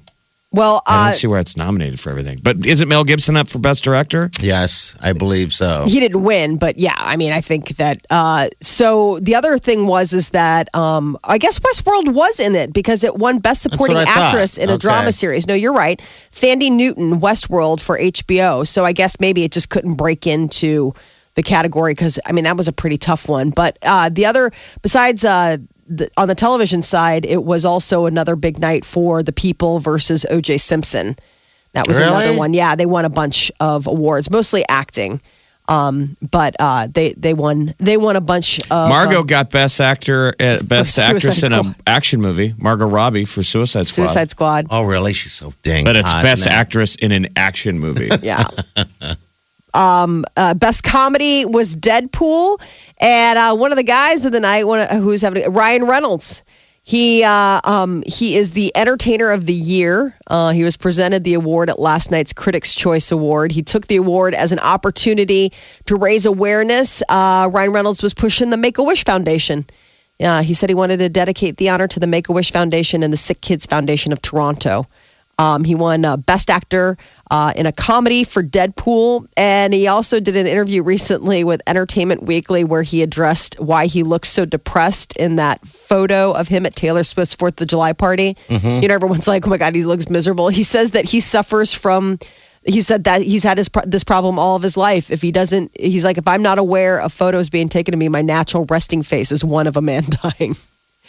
Well, 0.53 0.81
I 0.87 1.01
uh, 1.01 1.03
don't 1.05 1.13
see 1.13 1.27
where 1.27 1.41
it's 1.41 1.57
nominated 1.57 1.99
for 1.99 2.09
everything. 2.09 2.39
But 2.41 2.65
is 2.65 2.79
it 2.79 2.87
Mel 2.87 3.03
Gibson 3.03 3.35
up 3.35 3.49
for 3.49 3.59
best 3.59 3.83
director? 3.83 4.29
Yes, 4.39 4.95
I 5.01 5.11
believe 5.11 5.51
so. 5.51 5.85
he 5.87 5.99
didn't 5.99 6.23
win, 6.23 6.57
but 6.57 6.77
yeah, 6.77 6.95
I 6.97 7.17
mean, 7.17 7.33
I 7.33 7.41
think 7.41 7.67
that. 7.75 8.05
Uh, 8.09 8.47
so 8.61 9.19
the 9.19 9.35
other 9.35 9.57
thing 9.57 9.87
was 9.87 10.13
is 10.13 10.29
that 10.29 10.73
um, 10.73 11.17
I 11.25 11.37
guess 11.37 11.59
Westworld 11.59 12.13
was 12.13 12.39
in 12.39 12.55
it 12.55 12.71
because 12.71 13.03
it 13.03 13.17
won 13.17 13.39
Best 13.39 13.61
Supporting 13.61 13.97
what 13.97 14.07
I 14.07 14.13
thought. 14.13 14.33
Actress 14.33 14.57
in 14.57 14.69
a 14.69 14.77
drama 14.77 15.11
series. 15.11 15.47
No, 15.47 15.53
you're 15.53 15.73
right, 15.73 15.99
Thandie 16.31 16.71
Newton, 16.71 17.19
Westworld 17.19 17.81
for 17.81 17.99
HBO. 17.99 18.65
So 18.65 18.85
I 18.85 18.93
guess 18.93 19.19
maybe 19.19 19.43
it 19.43 19.51
just 19.51 19.69
couldn't 19.69 19.95
break 19.95 20.25
into 20.27 20.93
the 21.33 21.43
category 21.43 21.91
because 21.91 22.19
I 22.25 22.31
mean 22.31 22.45
that 22.45 22.55
was 22.55 22.69
a 22.69 22.73
pretty 22.73 22.97
tough 22.97 23.27
one. 23.27 23.49
But 23.49 23.77
uh, 23.83 24.09
the 24.09 24.25
other, 24.25 24.51
besides. 24.81 25.25
Uh, 25.25 25.57
the, 25.87 26.09
on 26.17 26.27
the 26.27 26.35
television 26.35 26.81
side, 26.81 27.25
it 27.25 27.43
was 27.43 27.65
also 27.65 28.05
another 28.05 28.35
big 28.35 28.59
night 28.59 28.85
for 28.85 29.23
The 29.23 29.31
People 29.33 29.79
versus 29.79 30.25
O.J. 30.29 30.57
Simpson. 30.57 31.15
That 31.73 31.87
was 31.87 31.99
Really? 31.99 32.25
another 32.25 32.37
one. 32.37 32.53
Yeah, 32.53 32.75
they 32.75 32.85
won 32.85 33.05
a 33.05 33.09
bunch 33.09 33.51
of 33.59 33.87
awards, 33.87 34.31
mostly 34.31 34.63
acting. 34.67 35.21
Um, 35.69 36.15
but 36.31 36.55
uh, 36.61 36.87
they 36.87 37.11
they 37.11 37.33
won 37.33 37.73
they 37.77 37.97
won 37.97 38.15
a 38.15 38.21
bunch 38.21 38.59
of 38.71 38.89
Margot 38.89 39.19
uh, 39.19 39.23
got 39.23 39.49
best 39.49 39.81
actor, 39.81 40.33
uh, 40.39 40.63
best 40.63 40.95
Suicide 40.95 41.15
actress 41.15 41.43
in 41.43 41.51
an 41.51 41.75
action 41.85 42.21
movie. 42.21 42.53
Margot 42.57 42.87
Robbie 42.87 43.25
for 43.25 43.43
Suicide 43.43 43.85
Squad. 43.85 44.05
Suicide 44.07 44.31
Squad. 44.31 44.67
Oh, 44.69 44.83
really? 44.83 45.11
She's 45.11 45.33
so 45.33 45.53
dang. 45.63 45.83
But 45.83 45.97
it's 45.97 46.09
hot, 46.09 46.23
best 46.23 46.47
actress 46.47 46.95
in 46.95 47.11
an 47.11 47.27
action 47.35 47.79
movie. 47.79 48.09
Yeah. 48.21 48.45
um, 49.77 50.25
uh, 50.35 50.53
best 50.55 50.83
comedy 50.83 51.45
was 51.45 51.75
Deadpool, 51.75 52.59
and 52.97 53.37
uh, 53.37 53.55
one 53.55 53.71
of 53.71 53.77
the 53.77 53.83
guys 53.83 54.25
of 54.25 54.31
the 54.31 54.39
night, 54.39 54.65
one 54.65 54.87
who's 54.89 55.21
having 55.21 55.51
Ryan 55.51 55.85
Reynolds. 55.85 56.43
He 56.83 57.21
uh, 57.21 57.59
um, 57.65 58.01
he 58.07 58.37
is 58.37 58.53
the 58.53 58.71
entertainer 58.73 59.31
of 59.31 59.45
the 59.45 59.53
year. 59.53 60.15
Uh, 60.25 60.51
he 60.51 60.63
was 60.63 60.77
presented 60.77 61.25
the 61.25 61.33
award 61.33 61.69
at 61.69 61.79
last 61.79 62.11
night's 62.11 62.31
Critics' 62.31 62.73
Choice 62.73 63.11
Award. 63.11 63.51
He 63.51 63.61
took 63.61 63.87
the 63.87 63.97
award 63.97 64.33
as 64.33 64.53
an 64.53 64.59
opportunity 64.59 65.51
to 65.87 65.97
raise 65.97 66.25
awareness. 66.25 67.03
Uh, 67.09 67.49
Ryan 67.51 67.71
Reynolds 67.71 68.01
was 68.01 68.13
pushing 68.13 68.51
the 68.51 68.57
Make 68.57 68.77
a 68.77 68.83
Wish 68.83 69.03
Foundation. 69.03 69.65
Uh, 70.19 70.41
he 70.41 70.53
said 70.53 70.69
he 70.69 70.75
wanted 70.75 70.97
to 70.97 71.09
dedicate 71.09 71.57
the 71.57 71.69
honor 71.69 71.89
to 71.89 71.99
the 71.99 72.07
Make 72.07 72.29
a 72.29 72.31
Wish 72.31 72.53
Foundation 72.53 73.03
and 73.03 73.11
the 73.11 73.17
Sick 73.17 73.41
Kids 73.41 73.65
Foundation 73.65 74.13
of 74.13 74.21
Toronto. 74.21 74.87
Um, 75.39 75.63
he 75.63 75.75
won 75.75 76.03
uh, 76.03 76.17
Best 76.17 76.49
Actor 76.49 76.97
uh, 77.29 77.53
in 77.55 77.67
a 77.67 77.71
comedy 77.71 78.23
for 78.23 78.41
Deadpool. 78.41 79.27
And 79.37 79.73
he 79.73 79.87
also 79.87 80.19
did 80.19 80.35
an 80.35 80.47
interview 80.47 80.81
recently 80.81 81.43
with 81.43 81.61
Entertainment 81.67 82.23
Weekly 82.23 82.63
where 82.63 82.81
he 82.81 83.03
addressed 83.03 83.59
why 83.59 83.85
he 83.85 84.01
looks 84.01 84.29
so 84.29 84.45
depressed 84.45 85.15
in 85.17 85.35
that 85.35 85.65
photo 85.65 86.31
of 86.31 86.47
him 86.47 86.65
at 86.65 86.75
Taylor 86.75 87.03
Swift's 87.03 87.35
Fourth 87.35 87.61
of 87.61 87.67
July 87.67 87.93
party. 87.93 88.35
You 88.81 88.87
know, 88.87 88.95
everyone's 88.95 89.27
like, 89.27 89.45
oh 89.45 89.49
my 89.49 89.57
God, 89.57 89.75
he 89.75 89.85
looks 89.85 90.09
miserable. 90.09 90.49
He 90.49 90.63
says 90.63 90.91
that 90.91 91.05
he 91.05 91.19
suffers 91.19 91.71
from. 91.71 92.17
He 92.65 92.81
said 92.81 93.05
that 93.05 93.21
he's 93.21 93.43
had 93.43 93.57
his, 93.57 93.69
this 93.85 94.03
problem 94.03 94.37
all 94.37 94.57
of 94.57 94.61
his 94.61 94.75
life. 94.75 95.09
If 95.09 95.21
he 95.21 95.31
doesn't, 95.31 95.71
he's 95.79 96.03
like, 96.03 96.17
if 96.17 96.27
I'm 96.27 96.41
not 96.41 96.57
aware 96.57 96.99
of 96.99 97.13
photos 97.13 97.49
being 97.49 97.69
taken 97.69 97.93
of 97.93 97.97
me, 97.99 98.09
my 98.09 98.21
natural 98.21 98.65
resting 98.65 99.03
face 99.03 99.31
is 99.31 99.45
one 99.45 99.67
of 99.67 99.77
a 99.77 99.81
man 99.81 100.03
dying. 100.23 100.53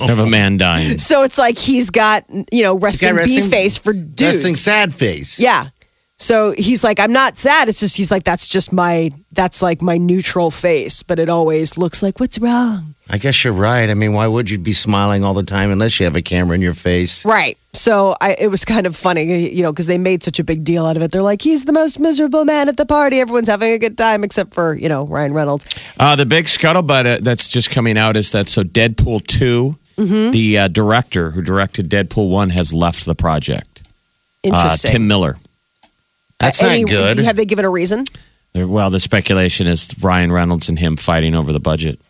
Of 0.01 0.19
a 0.19 0.27
man 0.27 0.57
dying. 0.57 0.99
So 0.99 1.23
it's 1.23 1.39
like 1.39 1.59
he's 1.59 1.91
got, 1.91 2.25
you 2.53 2.63
know, 2.63 2.77
resting, 2.79 3.15
got 3.15 3.25
bee 3.25 3.43
face 3.43 3.77
for 3.77 3.93
dudes. 3.93 4.23
Resting 4.23 4.55
sad 4.55 4.95
face. 4.95 5.41
Yeah. 5.41 5.69
So 6.21 6.51
he's 6.51 6.83
like, 6.83 6.99
I'm 6.99 7.13
not 7.13 7.39
sad. 7.39 7.69
It's 7.69 7.79
just 7.79 7.97
he's 7.97 8.11
like, 8.11 8.25
that's 8.25 8.49
just 8.49 8.73
my 8.73 9.13
that's 9.33 9.63
like 9.63 9.81
my 9.83 9.99
neutral 9.99 10.51
face, 10.51 11.05
but 11.05 11.21
it 11.21 11.29
always 11.29 11.79
looks 11.79 12.03
like 12.03 12.19
what's 12.19 12.39
wrong. 12.41 12.95
I 13.09 13.19
guess 13.19 13.45
you're 13.45 13.53
right. 13.53 13.89
I 13.89 13.95
mean, 13.95 14.13
why 14.13 14.27
would 14.27 14.51
you 14.51 14.59
be 14.59 14.73
smiling 14.73 15.25
all 15.25 15.33
the 15.33 15.45
time 15.45 15.71
unless 15.71 15.99
you 15.99 16.05
have 16.05 16.17
a 16.17 16.21
camera 16.21 16.57
in 16.57 16.61
your 16.61 16.75
face? 16.75 17.25
Right. 17.25 17.57
So 17.73 18.17
I, 18.21 18.37
it 18.39 18.49
was 18.49 18.65
kind 18.65 18.87
of 18.87 18.97
funny, 18.97 19.49
you 19.49 19.63
know, 19.63 19.73
because 19.73 19.87
they 19.87 19.97
made 19.97 20.25
such 20.25 20.41
a 20.41 20.45
big 20.45 20.65
deal 20.65 20.85
out 20.85 20.97
of 20.97 21.03
it. 21.03 21.13
They're 21.13 21.23
like, 21.23 21.41
he's 21.41 21.65
the 21.65 21.73
most 21.73 22.01
miserable 22.01 22.45
man 22.45 22.69
at 22.69 22.77
the 22.77 22.85
party. 22.85 23.21
Everyone's 23.21 23.49
having 23.49 23.73
a 23.73 23.79
good 23.79 23.97
time 23.97 24.25
except 24.25 24.53
for, 24.53 24.75
you 24.75 24.89
know, 24.89 25.07
Ryan 25.07 25.33
Reynolds. 25.33 25.67
Uh, 25.99 26.17
the 26.17 26.27
big 26.27 26.47
scuttlebutt 26.47 27.07
uh, 27.07 27.19
that's 27.23 27.47
just 27.47 27.71
coming 27.71 27.97
out 27.97 28.17
is 28.17 28.33
that 28.33 28.49
so 28.49 28.63
Deadpool 28.63 29.27
2, 29.27 29.77
Mm-hmm. 29.99 30.31
the 30.31 30.59
uh, 30.59 30.69
director 30.69 31.31
who 31.33 31.43
directed 31.43 31.89
Deadpool 31.91 32.31
1 32.31 32.51
has 32.51 32.73
left 32.73 33.05
the 33.05 33.17
project. 33.17 33.83
Uh, 34.45 34.55
Interesting. 34.55 34.93
Tim 34.93 35.09
Miller. 35.09 35.37
That's 36.39 36.63
Any- 36.63 36.85
not 36.85 36.91
good. 36.91 37.19
Have 37.19 37.35
they 37.37 37.45
given 37.45 37.65
a 37.65 37.71
reason? 37.71 38.05
Well, 38.55 38.91
the 38.91 39.01
speculation 39.01 39.67
is 39.67 39.93
Ryan 40.01 40.33
Reynolds 40.33 40.69
and 40.69 40.79
him 40.79 40.97
fighting 40.97 41.35
over 41.35 41.53
the 41.53 41.61
budget. 41.61 42.01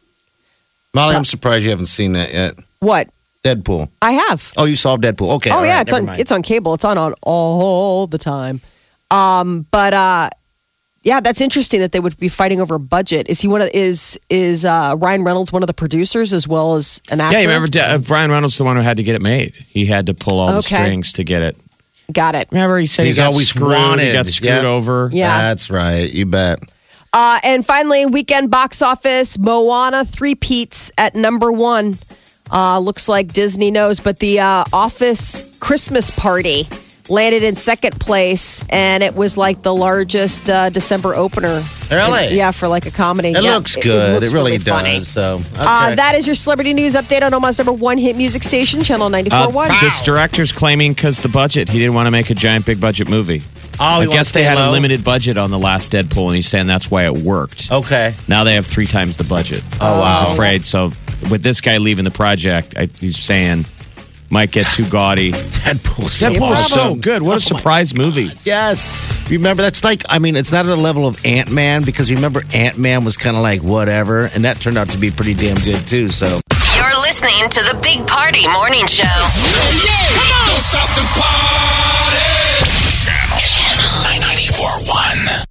Molly, 0.95 1.17
I'm 1.17 1.25
surprised 1.25 1.65
you 1.65 1.71
haven't 1.71 1.87
seen 1.87 2.13
that 2.13 2.33
yet. 2.33 2.55
What? 2.81 3.09
Deadpool. 3.43 3.89
I 4.03 4.13
have. 4.13 4.53
Oh, 4.57 4.65
you 4.65 4.77
saw 4.77 4.97
Deadpool. 4.97 5.37
Okay. 5.37 5.51
Oh 5.51 5.63
yeah, 5.63 5.77
right, 5.77 5.81
it's 5.83 5.93
on 5.93 6.07
mind. 6.07 6.21
it's 6.21 6.33
on 6.33 6.43
cable. 6.43 6.75
It's 6.75 6.85
on 6.85 6.99
on 6.99 7.15
all 7.23 8.07
the 8.07 8.19
time. 8.19 8.61
Um, 9.11 9.67
but 9.71 9.95
uh, 9.95 10.31
yeah, 11.03 11.21
that's 11.21 11.41
interesting 11.41 11.81
that 11.81 11.93
they 11.93 12.01
would 12.01 12.19
be 12.19 12.29
fighting 12.29 12.61
over 12.61 12.79
budget. 12.79 13.29
Is 13.29 13.41
he 13.41 13.49
one 13.49 13.63
of 13.63 13.71
is 13.73 14.19
is 14.29 14.65
uh, 14.65 14.95
Ryan 14.99 15.25
Reynolds 15.25 15.53
one 15.53 15.63
of 15.63 15.67
the 15.67 15.75
producers 15.75 16.33
as 16.33 16.49
well 16.49 16.75
as 16.75 17.01
an 17.11 17.21
actor? 17.21 17.37
Yeah, 17.37 17.43
you 17.43 17.49
remember 17.49 17.69
uh, 17.79 17.99
Ryan 18.09 18.31
Reynolds, 18.31 18.59
the 18.59 18.65
one 18.65 18.77
who 18.77 18.83
had 18.83 18.97
to 18.99 19.03
get 19.03 19.15
it 19.15 19.23
made. 19.23 19.55
He 19.69 19.87
had 19.87 20.07
to 20.07 20.15
pull 20.15 20.39
all 20.41 20.53
the 20.53 20.63
strings 20.63 21.13
to 21.15 21.25
get 21.25 21.43
it. 21.43 21.57
Got 22.13 22.35
it. 22.35 22.49
Remember, 22.51 22.79
he 22.79 22.87
said 22.87 23.07
He's 23.07 23.17
he 23.17 23.23
got 23.23 23.33
always 23.33 23.49
screwed. 23.49 24.01
He 24.01 24.13
got 24.13 24.27
screwed 24.29 24.49
Yeah. 24.49 24.63
over. 24.63 25.11
Yeah. 25.13 25.39
That's 25.43 25.71
right. 25.71 26.11
You 26.11 26.27
bet. 26.27 26.59
Uh, 27.13 27.39
and 27.45 27.65
finally, 27.65 28.07
weekend 28.07 28.51
box 28.51 28.83
office 28.83 29.39
Moana 29.39 30.05
three 30.05 30.35
peats 30.35 30.91
at 30.99 31.15
number 31.15 31.53
one. 31.53 31.99
Uh, 32.51 32.79
looks 32.79 33.09
like 33.11 33.33
Disney 33.33 33.71
knows, 33.71 34.01
but 34.01 34.19
the 34.21 34.41
uh, 34.41 34.65
Office 34.73 35.59
Christmas 35.59 36.11
Party 36.11 36.67
landed 37.11 37.43
in 37.43 37.57
second 37.57 37.99
place, 38.01 38.65
and 38.69 39.03
it 39.03 39.15
was 39.15 39.37
like 39.37 39.63
the 39.63 39.75
largest 39.75 40.49
uh, 40.51 40.71
December 40.71 41.15
opener. 41.15 41.63
Really? 41.91 42.37
yeah, 42.37 42.51
for 42.51 42.69
like 42.69 42.87
a 42.87 42.91
comedy. 42.91 43.31
It 43.31 43.43
Yeah, 43.43 43.55
looks 43.55 43.77
good. 43.77 44.17
It, 44.17 44.21
looks 44.21 44.33
really, 44.33 44.59
funny. 44.59 44.99
does. 44.99 45.09
So, 45.09 45.37
okay. 45.37 45.61
Uh, 45.65 45.95
that 45.95 46.15
is 46.15 46.27
your 46.27 46.35
celebrity 46.35 46.75
news 46.75 46.95
update 46.95 47.23
on 47.23 47.33
Omaha's 47.33 47.59
number 47.59 47.73
one 47.73 47.99
hit 47.99 48.17
music 48.17 48.43
station, 48.43 48.83
Channel 48.83 49.09
94.1. 49.09 49.67
Uh, 49.71 49.81
this 49.81 50.03
director's 50.03 50.53
claiming 50.53 50.93
because 50.93 51.21
the 51.21 51.29
budget, 51.29 51.69
he 51.69 51.79
didn't 51.79 51.95
want 51.95 52.07
to 52.07 52.11
make 52.11 52.31
a 52.31 52.35
giant 52.35 52.67
big 52.67 52.81
budget 52.81 53.09
movie. 53.09 53.43
oh, 53.81 54.01
I 54.01 54.07
guess 54.07 54.33
they 54.33 54.43
had 54.45 54.57
low? 54.59 54.71
a 54.71 54.73
limited 54.73 55.03
budget 55.05 55.39
on 55.39 55.51
the 55.51 55.59
last 55.59 55.93
Deadpool, 55.93 56.27
and 56.27 56.37
he's 56.37 56.49
saying 56.49 56.67
that's 56.67 56.91
why 56.91 57.05
it 57.07 57.17
worked. 57.17 57.71
Okay. 57.71 58.15
Now 58.27 58.45
they 58.45 58.55
have 58.55 58.67
three 58.67 58.87
times 58.87 59.17
the 59.17 59.25
budget. 59.25 59.63
Oh, 59.81 60.01
wow. 60.01 60.25
He's 60.25 60.35
afraid. 60.35 60.65
So 60.65 60.91
with 61.31 61.43
this 61.43 61.61
guy 61.61 61.79
leaving 61.79 62.05
the 62.05 62.11
project, 62.11 62.75
I, 62.77 62.89
he's 63.01 63.19
saying 63.19 63.65
might 64.31 64.51
get 64.51 64.67
too 64.67 64.89
gaudy. 64.89 65.33
Deadpool. 65.33 66.09
so 66.09 66.31
Deadpool 66.31 66.53
is 66.53 66.67
so 66.73 66.95
good. 66.95 67.23
What 67.23 67.33
a 67.33 67.37
oh 67.37 67.39
surprise 67.39 67.95
movie. 67.95 68.31
Yes. 68.45 68.87
Remember, 69.31 69.63
that's 69.63 69.85
like, 69.85 70.05
I 70.09 70.19
mean, 70.19 70.37
it's 70.37 70.53
not 70.53 70.65
at 70.65 70.69
the 70.69 70.77
level 70.77 71.07
of 71.07 71.25
Ant 71.25 71.51
Man 71.51 71.85
because 71.85 72.11
remember, 72.11 72.43
Ant 72.55 72.79
Man 72.79 73.05
was 73.05 73.17
kind 73.17 73.37
of 73.37 73.43
like 73.43 73.63
whatever, 73.63 74.27
and 74.35 74.45
that 74.45 74.59
turned 74.61 74.79
out 74.79 74.89
to 74.91 74.99
be 74.99 75.11
pretty 75.11 75.35
damn 75.35 75.57
good 75.57 75.87
too. 75.87 76.09
So, 76.09 76.41
You're 76.77 77.01
listening 77.03 77.49
to 77.51 77.61
the 77.65 77.79
Big 77.83 78.07
Party 78.07 78.49
Morning 78.49 78.87
Show. 78.87 79.05
Don't 79.05 80.61
stop 80.61 80.89
the 80.97 81.05
party. 81.13 81.89
Channel 83.05 83.37
994. 84.03 85.45